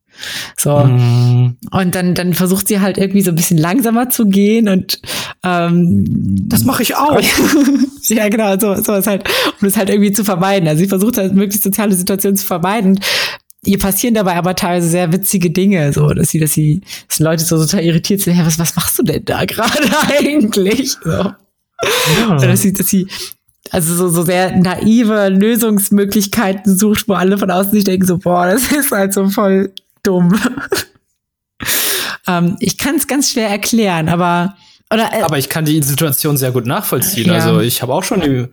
[0.57, 0.79] So.
[0.79, 1.57] Mm.
[1.71, 5.01] Und dann, dann versucht sie halt irgendwie so ein bisschen langsamer zu gehen und
[5.45, 6.05] ähm,
[6.49, 7.21] das mache ich auch.
[8.05, 9.25] ja, genau, so, so ist halt,
[9.61, 10.69] um es halt irgendwie zu vermeiden.
[10.69, 13.01] Also sie versucht halt möglichst soziale Situationen zu vermeiden
[13.65, 17.45] ihr passieren dabei aber teilweise sehr witzige Dinge, so, dass sie, dass sie, dass Leute
[17.45, 20.93] so total irritiert sind, ja, was, was machst du denn da gerade eigentlich?
[21.03, 21.11] So.
[21.11, 22.37] Ja.
[22.39, 23.07] Dass sie, dass sie,
[23.71, 28.47] also so, so sehr naive Lösungsmöglichkeiten sucht, wo alle von außen sich denken, so, boah,
[28.47, 30.39] das ist halt so voll dumm.
[32.29, 34.57] ähm, ich kann es ganz schwer erklären, aber,
[34.93, 37.27] oder, äh, aber ich kann die Situation sehr gut nachvollziehen.
[37.27, 37.35] Ja.
[37.35, 38.47] Also ich habe auch schon die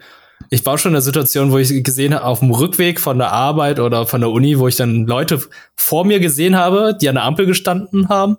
[0.50, 3.32] ich war schon in der Situation, wo ich gesehen habe, auf dem Rückweg von der
[3.32, 5.42] Arbeit oder von der Uni, wo ich dann Leute
[5.76, 8.38] vor mir gesehen habe, die an der Ampel gestanden haben.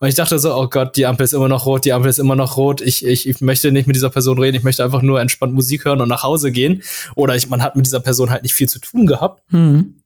[0.00, 2.18] Und ich dachte so, oh Gott, die Ampel ist immer noch rot, die Ampel ist
[2.18, 2.80] immer noch rot.
[2.80, 5.84] Ich, ich, ich möchte nicht mit dieser Person reden, ich möchte einfach nur entspannt Musik
[5.84, 6.82] hören und nach Hause gehen.
[7.16, 9.42] Oder ich, man hat mit dieser Person halt nicht viel zu tun gehabt.
[9.52, 9.96] Mhm.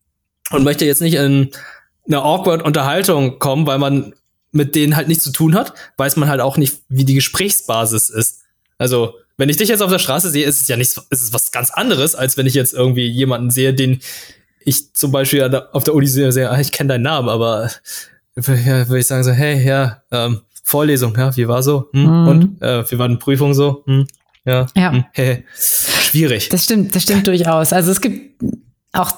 [0.50, 1.50] Und möchte jetzt nicht in
[2.06, 4.14] eine awkward Unterhaltung kommen, weil man
[4.50, 8.08] mit denen halt nichts zu tun hat, weiß man halt auch nicht, wie die Gesprächsbasis
[8.10, 8.42] ist.
[8.78, 11.32] Also, wenn ich dich jetzt auf der Straße sehe, ist es ja nichts, ist es
[11.32, 13.98] was ganz anderes, als wenn ich jetzt irgendwie jemanden sehe, den
[14.60, 17.68] ich zum Beispiel auf der Uni sehe, ah, ich kenne deinen Namen, aber
[18.36, 21.88] ja, würde ich sagen so, hey, ja, ähm, Vorlesung, ja, wie war so?
[21.92, 22.02] Hm?
[22.02, 22.28] Mhm.
[22.28, 23.82] Und äh, wie war die Prüfung so?
[23.86, 24.06] Hm?
[24.44, 24.92] Ja, ja.
[24.92, 25.44] Hm, hey.
[25.58, 26.48] schwierig.
[26.50, 27.72] Das stimmt, das stimmt durchaus.
[27.72, 28.44] Also es gibt
[28.92, 29.10] auch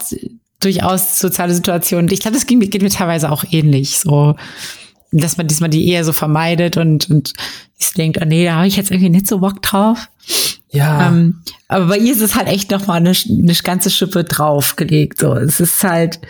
[0.61, 2.11] durchaus soziale Situationen.
[2.11, 3.99] Ich glaube, das geht, geht mir teilweise auch ähnlich.
[3.99, 4.37] So
[5.21, 7.35] dass man diesmal die eher so vermeidet und, und
[7.79, 10.09] ich denkt, oh nee, da habe ich jetzt irgendwie nicht so Bock drauf.
[10.71, 11.09] Ja.
[11.09, 15.21] Ähm, aber bei ihr ist es halt echt nochmal eine, eine ganze Schippe draufgelegt.
[15.21, 16.21] So, es ist halt,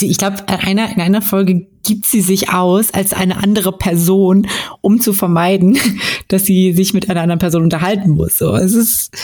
[0.00, 4.46] ich glaube, in einer, in einer Folge gibt sie sich aus als eine andere Person,
[4.80, 5.78] um zu vermeiden,
[6.28, 8.38] dass sie sich mit einer anderen Person unterhalten muss.
[8.38, 9.14] So, es ist,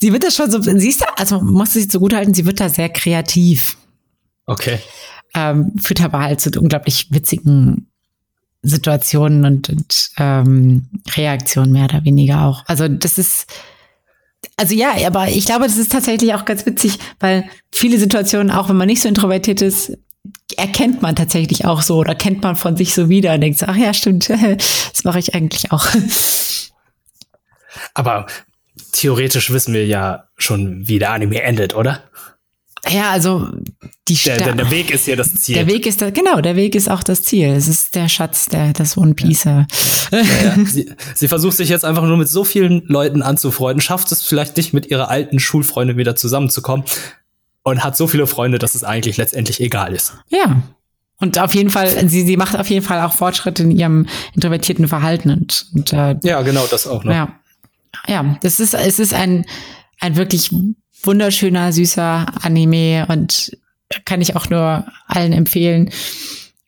[0.00, 2.60] sie wird das schon so, siehst du, also muss sich so gut halten, sie wird
[2.60, 3.78] da sehr kreativ.
[4.46, 4.78] Okay.
[5.34, 7.88] Ähm, führt aber halt zu unglaublich witzigen
[8.64, 12.64] Situationen und, und ähm, Reaktionen mehr oder weniger auch.
[12.66, 13.46] Also das ist,
[14.56, 18.68] also ja, aber ich glaube, das ist tatsächlich auch ganz witzig, weil viele Situationen, auch
[18.68, 19.96] wenn man nicht so introvertiert ist,
[20.56, 23.66] erkennt man tatsächlich auch so oder kennt man von sich so wieder und denkt so,
[23.66, 25.86] ach ja, stimmt, das mache ich eigentlich auch.
[27.92, 28.26] Aber
[28.92, 32.02] theoretisch wissen wir ja schon, wie der Anime endet, oder?
[32.90, 33.48] Ja, also
[34.08, 35.54] die der, der, der Weg ist ja das Ziel.
[35.54, 37.48] Der Weg ist da, genau, der Weg ist auch das Ziel.
[37.48, 39.44] Es ist der Schatz, der das One Piece.
[39.44, 39.66] Ja.
[40.10, 40.64] Ja, ja.
[40.66, 44.56] Sie, sie, versucht sich jetzt einfach nur mit so vielen Leuten anzufreunden, schafft es vielleicht
[44.56, 46.84] nicht mit ihrer alten Schulfreundin wieder zusammenzukommen
[47.62, 50.14] und hat so viele Freunde, dass es eigentlich letztendlich egal ist.
[50.28, 50.62] Ja.
[51.20, 54.88] Und auf jeden Fall, sie, sie macht auf jeden Fall auch Fortschritte in ihrem introvertierten
[54.88, 57.12] Verhalten und, und äh, ja, genau, das auch noch.
[57.12, 57.40] Ja,
[58.06, 59.46] ja, das ist es ist ein
[60.00, 60.50] ein wirklich
[61.06, 63.56] wunderschöner, süßer Anime und
[64.04, 65.90] kann ich auch nur allen empfehlen,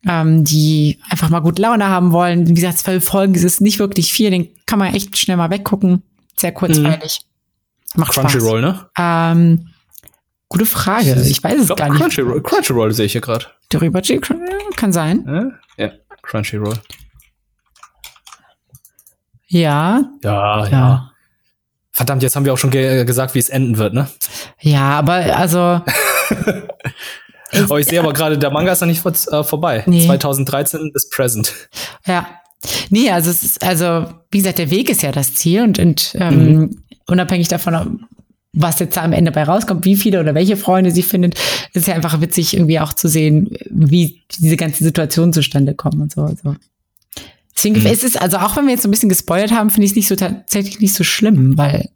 [0.07, 2.47] ähm, die einfach mal gut Laune haben wollen.
[2.47, 5.51] Wie gesagt, zwölf Folgen ist es nicht wirklich viel, den kann man echt schnell mal
[5.51, 6.03] weggucken.
[6.37, 7.21] Sehr kurzweilig.
[7.95, 8.01] Mhm.
[8.01, 8.89] Macht Crunchyroll, ne?
[8.99, 9.69] Ähm,
[10.49, 11.23] gute Frage.
[11.23, 11.99] Ich weiß es gar nicht.
[11.99, 13.47] Crunchyroll, Crunchyroll sehe ich hier gerade.
[13.71, 14.03] Darüber
[14.77, 15.55] kann sein.
[15.79, 15.91] Ja,
[16.23, 16.79] Crunchyroll.
[19.49, 20.05] Ja.
[20.23, 21.13] Ja, ja.
[21.97, 24.07] Verdammt, jetzt haben wir auch schon ge gesagt, wie es enden wird, ne?
[24.61, 25.81] Ja, aber also.
[27.53, 29.83] ich, oh, ich sehe aber gerade, der Manga ist noch nicht vor, äh, vorbei.
[29.87, 30.05] Nee.
[30.05, 31.55] 2013 bis present.
[32.05, 32.29] Ja.
[32.91, 36.15] Nee, also es ist, also, wie gesagt, der Weg ist ja das Ziel und, und
[36.21, 36.83] ähm, mhm.
[37.07, 38.05] unabhängig davon,
[38.53, 41.41] was jetzt da am Ende bei rauskommt, wie viele oder welche Freunde sie findet,
[41.73, 46.13] ist ja einfach witzig, irgendwie auch zu sehen, wie diese ganze Situation zustande kommt und
[46.13, 46.21] so.
[46.21, 46.57] Also.
[47.57, 47.87] Deswegen mhm.
[47.87, 49.97] ist es, also auch wenn wir jetzt so ein bisschen gespoilert haben, finde ich es
[49.97, 51.89] nicht so tatsächlich nicht so schlimm, weil.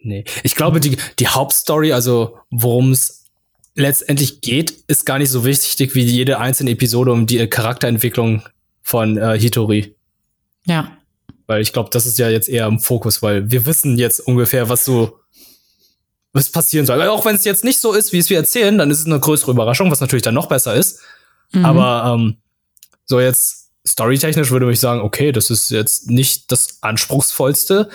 [0.00, 0.24] Nee.
[0.42, 3.24] Ich glaube, die, die Hauptstory, also worum es
[3.74, 8.42] letztendlich geht, ist gar nicht so wichtig wie jede einzelne Episode um die Charakterentwicklung
[8.82, 9.94] von äh, Hitori.
[10.64, 10.96] Ja.
[11.46, 14.68] Weil ich glaube, das ist ja jetzt eher im Fokus, weil wir wissen jetzt ungefähr,
[14.68, 15.20] was so
[16.32, 17.00] was passieren soll.
[17.02, 19.18] Auch wenn es jetzt nicht so ist, wie es wir erzählen, dann ist es eine
[19.18, 21.00] größere Überraschung, was natürlich dann noch besser ist.
[21.52, 21.64] Mhm.
[21.64, 22.36] Aber ähm,
[23.06, 27.88] so jetzt storytechnisch würde ich sagen, okay, das ist jetzt nicht das anspruchsvollste,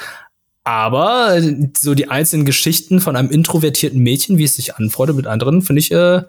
[0.63, 1.41] aber
[1.77, 5.79] so die einzelnen Geschichten von einem introvertierten Mädchen, wie es sich anfreundet mit anderen, finde
[5.79, 6.21] ich, äh,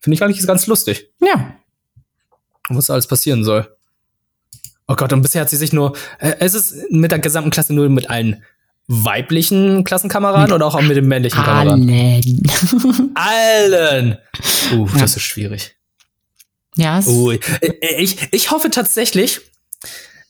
[0.00, 1.10] finde ich eigentlich ganz lustig.
[1.20, 1.54] Ja.
[2.68, 3.68] Was alles passieren soll.
[4.86, 7.72] Oh Gott, und bisher hat sie sich nur, äh, ist es mit der gesamten Klasse
[7.72, 8.42] nur mit allen
[8.88, 11.88] weiblichen Klassenkameraden oder auch mit den männlichen Kameraden?
[11.88, 13.12] Allen.
[13.14, 14.18] Allen.
[14.72, 15.00] Uh, ja.
[15.00, 15.76] das ist schwierig.
[16.76, 17.00] Ja.
[17.06, 17.40] Ui.
[17.98, 19.40] Ich, ich hoffe tatsächlich,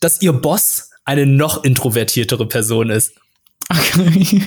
[0.01, 3.13] dass ihr Boss eine noch introvertiertere Person ist.
[3.69, 4.43] Okay.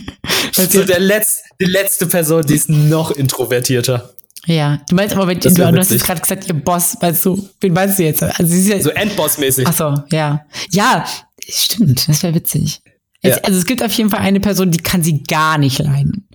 [0.70, 4.14] so der Letz-, die letzte Person, die ist noch introvertierter.
[4.46, 7.50] Ja, du meinst aber, wenn, du, du hast jetzt gerade gesagt, ihr Boss, weißt du,
[7.62, 8.24] wen meinst du jetzt?
[8.24, 9.66] Also sie ist ja, so Endboss-mäßig.
[9.66, 10.46] Ach so, ja.
[10.72, 11.06] Ja,
[11.48, 12.82] stimmt, das wäre witzig.
[13.22, 13.38] Ja.
[13.38, 16.28] also es gibt auf jeden Fall eine Person, die kann sie gar nicht leiden.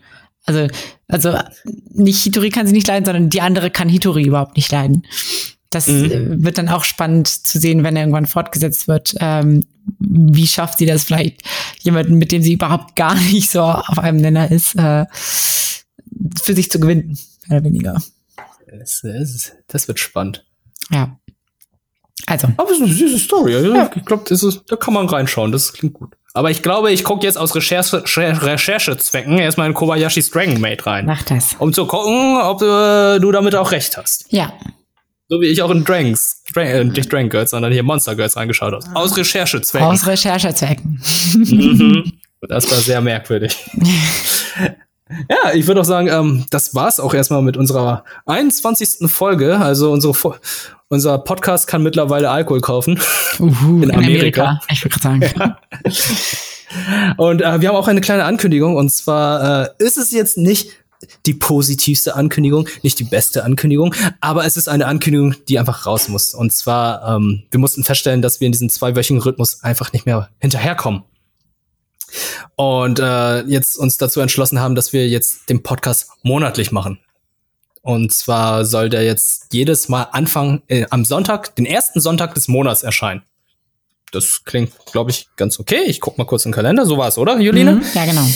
[0.49, 0.66] Also,
[1.09, 1.38] also
[1.90, 5.07] nicht Hitori kann sie nicht leiden, sondern die andere kann Hitori überhaupt nicht leiden.
[5.68, 6.05] Das mhm.
[6.05, 9.14] Äh, wird dann auch spannend zu sehen, wenn er irgendwann fortgesetzt wird.
[9.20, 9.66] Ähm,
[9.99, 11.42] wie schafft sie das vielleicht,
[11.82, 15.05] jemanden, mit dem sie überhaupt gar nicht so auf einem Nenner ist, äh,
[16.42, 18.03] für sich zu gewinnen, mehr oder weniger.
[18.78, 20.46] Das, das, das wird spannend.
[20.90, 21.18] Ja.
[22.24, 22.49] Also.
[22.57, 23.53] Aber es ist eine süße Story.
[23.53, 23.90] Ja.
[23.94, 24.24] Ich glaube,
[24.66, 25.53] da kann man reinschauen.
[25.53, 26.16] Das klingt gut.
[26.39, 31.05] Aber ich glaube, ich gucke jetzt aus Recherche, Recherchezwecken erstmal in Kobayashi's Dragon Maid rein.
[31.05, 31.57] Mach das.
[31.59, 34.24] Um zu gucken, ob äh, du damit auch recht hast.
[34.28, 34.53] Ja.
[35.28, 38.36] So wie ich auch in Dranks, Drank, äh, nicht Drank Girls, sondern hier Monster Girls
[38.36, 38.84] reingeschaut habe.
[38.95, 39.89] Aus Recherchezwecken.
[39.89, 41.03] Aus Recherchezwecken.
[41.34, 42.12] mhm.
[42.49, 43.57] Das war sehr merkwürdig.
[45.30, 49.11] ja, ich würde auch sagen, ähm, das war's auch erstmal mit unserer 21.
[49.11, 49.59] Folge.
[49.59, 50.14] Also unsere
[50.88, 52.98] unser Podcast kann mittlerweile Alkohol kaufen.
[53.38, 54.42] Uhu, in, Amerika.
[54.42, 54.61] Amerika.
[54.70, 55.22] Ich würde gerade sagen.
[55.38, 55.59] Ja.
[57.16, 58.76] Und äh, wir haben auch eine kleine Ankündigung.
[58.76, 60.70] Und zwar äh, ist es jetzt nicht
[61.26, 66.09] die positivste Ankündigung, nicht die beste Ankündigung, aber es ist eine Ankündigung, die einfach raus
[66.09, 66.34] muss.
[66.34, 70.28] Und zwar, ähm, wir mussten feststellen, dass wir in diesem zweiwöchigen Rhythmus einfach nicht mehr
[70.40, 71.02] hinterherkommen.
[72.56, 76.98] Und äh, jetzt uns dazu entschlossen haben, dass wir jetzt den Podcast monatlich machen.
[77.82, 82.48] Und zwar soll der jetzt jedes Mal Anfang äh, am Sonntag, den ersten Sonntag des
[82.48, 83.22] Monats erscheinen.
[84.12, 85.82] Das klingt, glaube ich, ganz okay.
[85.86, 86.86] Ich guck mal kurz im Kalender.
[86.86, 87.76] So war es, oder, Juline?
[87.76, 88.26] Mhm, ja, genau.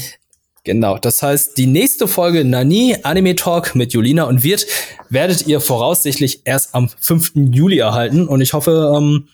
[0.65, 4.65] Genau, das heißt, die nächste Folge Nani Anime Talk mit Julina und Wirt
[5.09, 7.33] werdet ihr voraussichtlich erst am 5.
[7.51, 8.29] Juli erhalten.
[8.29, 9.29] Und ich hoffe, ähm,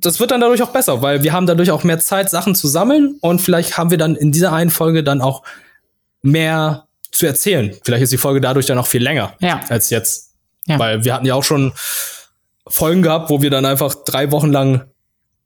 [0.00, 2.68] das wird dann dadurch auch besser, weil wir haben dadurch auch mehr Zeit, Sachen zu
[2.68, 5.42] sammeln und vielleicht haben wir dann in dieser einen Folge dann auch
[6.22, 7.74] mehr zu erzählen.
[7.84, 9.60] Vielleicht ist die Folge dadurch dann auch viel länger Ja.
[9.68, 10.34] als jetzt.
[10.66, 10.78] Ja.
[10.78, 11.72] Weil wir hatten ja auch schon
[12.66, 14.84] Folgen gehabt, wo wir dann einfach drei Wochen lang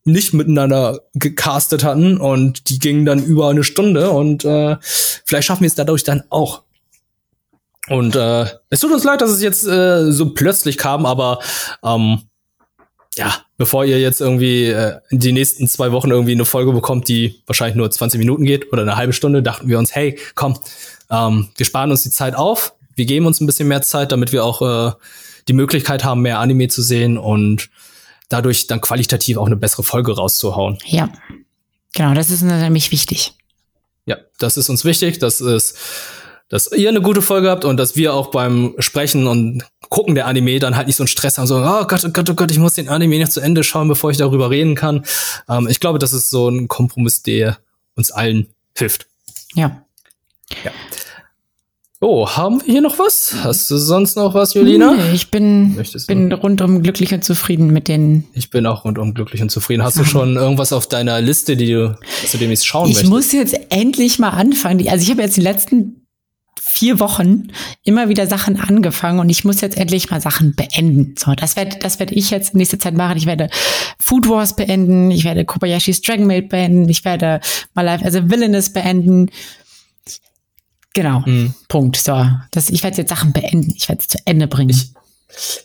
[0.04, 5.60] nicht miteinander gecastet hatten und die gingen dann über eine Stunde und äh, vielleicht schaffen
[5.62, 6.62] wir es dadurch dann auch.
[7.88, 11.38] Und äh, es tut uns leid, dass es jetzt äh, so plötzlich kam, aber
[11.84, 12.22] ähm,
[13.14, 13.32] ja,
[13.62, 17.40] bevor ihr jetzt irgendwie äh, in die nächsten zwei Wochen irgendwie eine Folge bekommt, die
[17.46, 20.58] wahrscheinlich nur 20 Minuten geht oder eine halbe Stunde, dachten wir uns, hey, komm,
[21.12, 24.32] ähm, wir sparen uns die Zeit auf, wir geben uns ein bisschen mehr Zeit, damit
[24.32, 24.90] wir auch äh,
[25.46, 27.70] die Möglichkeit haben, mehr Anime zu sehen und
[28.28, 30.78] dadurch dann qualitativ auch eine bessere Folge rauszuhauen.
[30.84, 31.12] Ja.
[31.94, 33.32] Genau, das ist nämlich wichtig.
[34.06, 35.74] Ja, das ist uns wichtig, dass es,
[36.52, 40.26] dass ihr eine gute Folge habt und dass wir auch beim Sprechen und Gucken der
[40.26, 42.50] Anime dann halt nicht so einen Stress haben, so, oh Gott, oh Gott, oh Gott,
[42.50, 45.02] ich muss den Anime nicht zu Ende schauen, bevor ich darüber reden kann.
[45.48, 47.56] Ähm, ich glaube, das ist so ein Kompromiss, der
[47.96, 49.06] uns allen hilft.
[49.54, 49.82] Ja.
[52.00, 53.34] Oh, haben wir hier noch was?
[53.44, 54.92] Hast du sonst noch was, Julina?
[54.92, 56.14] Nee, ich bin, Möchtest du?
[56.14, 58.24] bin rundum glücklich und zufrieden mit den.
[58.34, 59.82] Ich bin auch rundum glücklich und zufrieden.
[59.82, 63.10] Hast du schon irgendwas auf deiner Liste, die du, dass du demnächst schauen Ich möchtest?
[63.10, 64.86] muss jetzt endlich mal anfangen.
[64.88, 66.01] Also ich habe jetzt die letzten
[66.74, 67.48] vier Wochen
[67.84, 71.14] immer wieder Sachen angefangen und ich muss jetzt endlich mal Sachen beenden.
[71.18, 73.18] So, das werde das werd ich jetzt in nächster Zeit machen.
[73.18, 73.50] Ich werde
[73.98, 77.40] Food Wars beenden, ich werde Kobayashi's Dragon Maid beenden, ich werde
[77.74, 79.30] My Life as a Villainous beenden.
[80.94, 81.24] Genau.
[81.24, 81.54] Hm.
[81.68, 81.96] Punkt.
[81.96, 83.72] So, das, ich werde jetzt Sachen beenden.
[83.76, 84.70] Ich werde es zu Ende bringen.
[84.70, 84.92] Ich-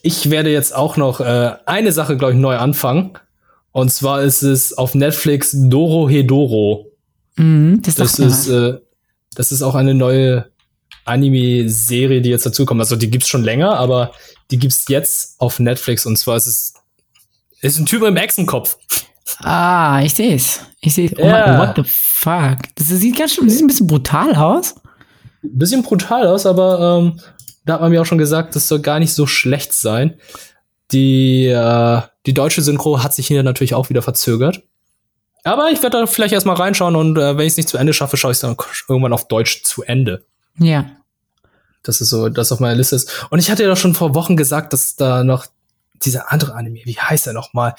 [0.02, 3.12] Ich werde jetzt auch noch äh, eine Sache, glaube ich, neu anfangen.
[3.72, 6.88] Und zwar ist es auf Netflix Doro Hedoro.
[7.36, 8.76] mhm, das Das ist, äh,
[9.36, 10.46] das ist auch eine neue
[11.08, 12.82] Anime-Serie, die jetzt dazukommt.
[12.82, 14.12] Also die gibt's schon länger, aber
[14.52, 16.06] die gibt's jetzt auf Netflix.
[16.06, 16.74] Und zwar ist es
[17.62, 18.78] ist ein Typ im Echsenkopf.
[19.40, 20.62] Ah, ich sehe es.
[20.80, 22.60] Ich sehe Oh mein, what the fuck?
[22.76, 24.76] Das sieht ganz schön, sieht ein bisschen brutal aus.
[25.42, 27.20] Bisschen brutal aus, aber ähm,
[27.66, 30.16] da hat man mir auch schon gesagt, das soll gar nicht so schlecht sein.
[30.92, 34.64] Die, äh, die deutsche Synchro hat sich hier natürlich auch wieder verzögert.
[35.44, 37.94] Aber ich werde da vielleicht erstmal reinschauen und äh, wenn ich es nicht zu Ende
[37.94, 40.26] schaffe, schaue ich es dann irgendwann auf Deutsch zu Ende.
[40.60, 40.86] Ja.
[41.88, 43.28] Das ist so, das auf meiner Liste ist.
[43.30, 45.46] Und ich hatte ja schon vor Wochen gesagt, dass da noch
[46.04, 47.74] dieser andere Anime, wie heißt er noch mal?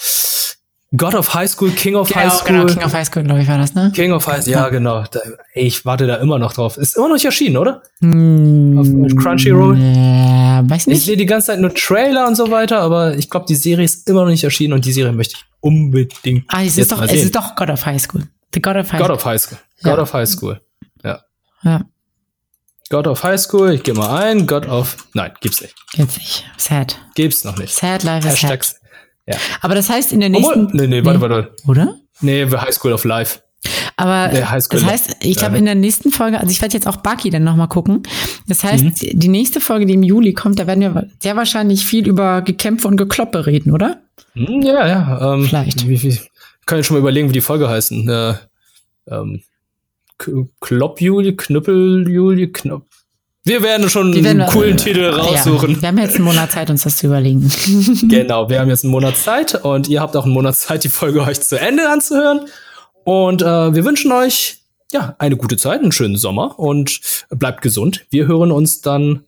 [0.97, 2.47] God of High School, King of High School.
[2.63, 3.93] genau, King of High School, glaube ich, war das, ne?
[3.95, 5.05] King of High ja genau.
[5.11, 5.21] Da,
[5.53, 6.79] ey, ich warte da immer noch drauf.
[6.79, 7.83] Ist immer noch nicht erschienen, oder?
[8.01, 9.77] Hm, Auf Crunchyroll?
[9.77, 11.05] Äh, weiß Ich nicht.
[11.05, 14.09] sehe die ganze Zeit nur Trailer und so weiter, aber ich glaube, die Serie ist
[14.09, 17.13] immer noch nicht erschienen und die Serie möchte ich unbedingt Ah, es ist doch, es
[17.13, 18.23] ist doch God of High School.
[18.55, 19.15] The God of High God School.
[19.17, 19.59] of High School.
[19.85, 19.91] Ja.
[19.91, 20.61] God of High School.
[21.05, 21.21] Ja.
[21.65, 21.83] Ja,
[22.91, 24.47] God of High School, ich gehe mal ein.
[24.47, 24.97] God of.
[25.15, 25.75] Nein, gibt's nicht.
[25.95, 26.45] jetzt nicht.
[26.57, 26.97] Sad.
[27.15, 27.75] Gibt's noch nicht.
[27.75, 28.77] Sad life is Hashtags.
[29.29, 29.39] sad.
[29.61, 30.77] Aber das heißt in der Obwohl, nächsten.
[30.77, 31.55] nee, nee, warte, warte.
[31.67, 31.97] Oder?
[32.21, 33.41] Nee, High School of Life.
[33.97, 35.59] Aber Der High School- das heißt, ich glaube, Ja.
[35.59, 38.05] in der nächsten Folge, also ich werde jetzt auch Bucky dann nochmal gucken.
[38.47, 38.95] Das heißt, Mhm.
[39.19, 42.87] die nächste Folge, die im Juli kommt, da werden wir sehr wahrscheinlich viel über Gekämpfe
[42.89, 44.01] und Gekloppe reden, oder?
[44.35, 45.35] Hm, ja, ja.
[45.35, 45.85] Ähm, Vielleicht.
[46.67, 48.09] Kann ich schon mal überlegen, wie die Folge heißen.
[48.09, 48.35] Äh,
[49.11, 49.43] ähm,
[50.61, 52.85] Klopp-Juli, Knüppel-Juli, Knopf.
[53.45, 55.81] Wir werden schon Wir werden- einen coolen äh, Titel Ja, raussuchen.
[55.81, 57.51] wir haben jetzt einen Monat Zeit, uns das zu überlegen.
[58.09, 60.89] Genau, wir haben jetzt einen Monat Zeit und ihr habt auch einen Monat Zeit, die
[60.91, 62.41] Folge euch zu Ende anzuhören.
[63.05, 64.59] Und äh, wir wünschen euch
[64.93, 67.01] ja eine gute Zeit, einen schönen Sommer und
[67.31, 68.05] bleibt gesund.
[68.11, 69.25] Wir hören uns dann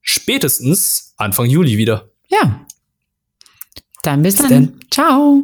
[0.00, 2.08] spätestens Anfang Juli wieder.
[2.28, 2.64] Ja.
[4.02, 4.50] Dann bis, Bis dann.
[4.50, 4.80] dann.
[4.90, 5.42] Ciao.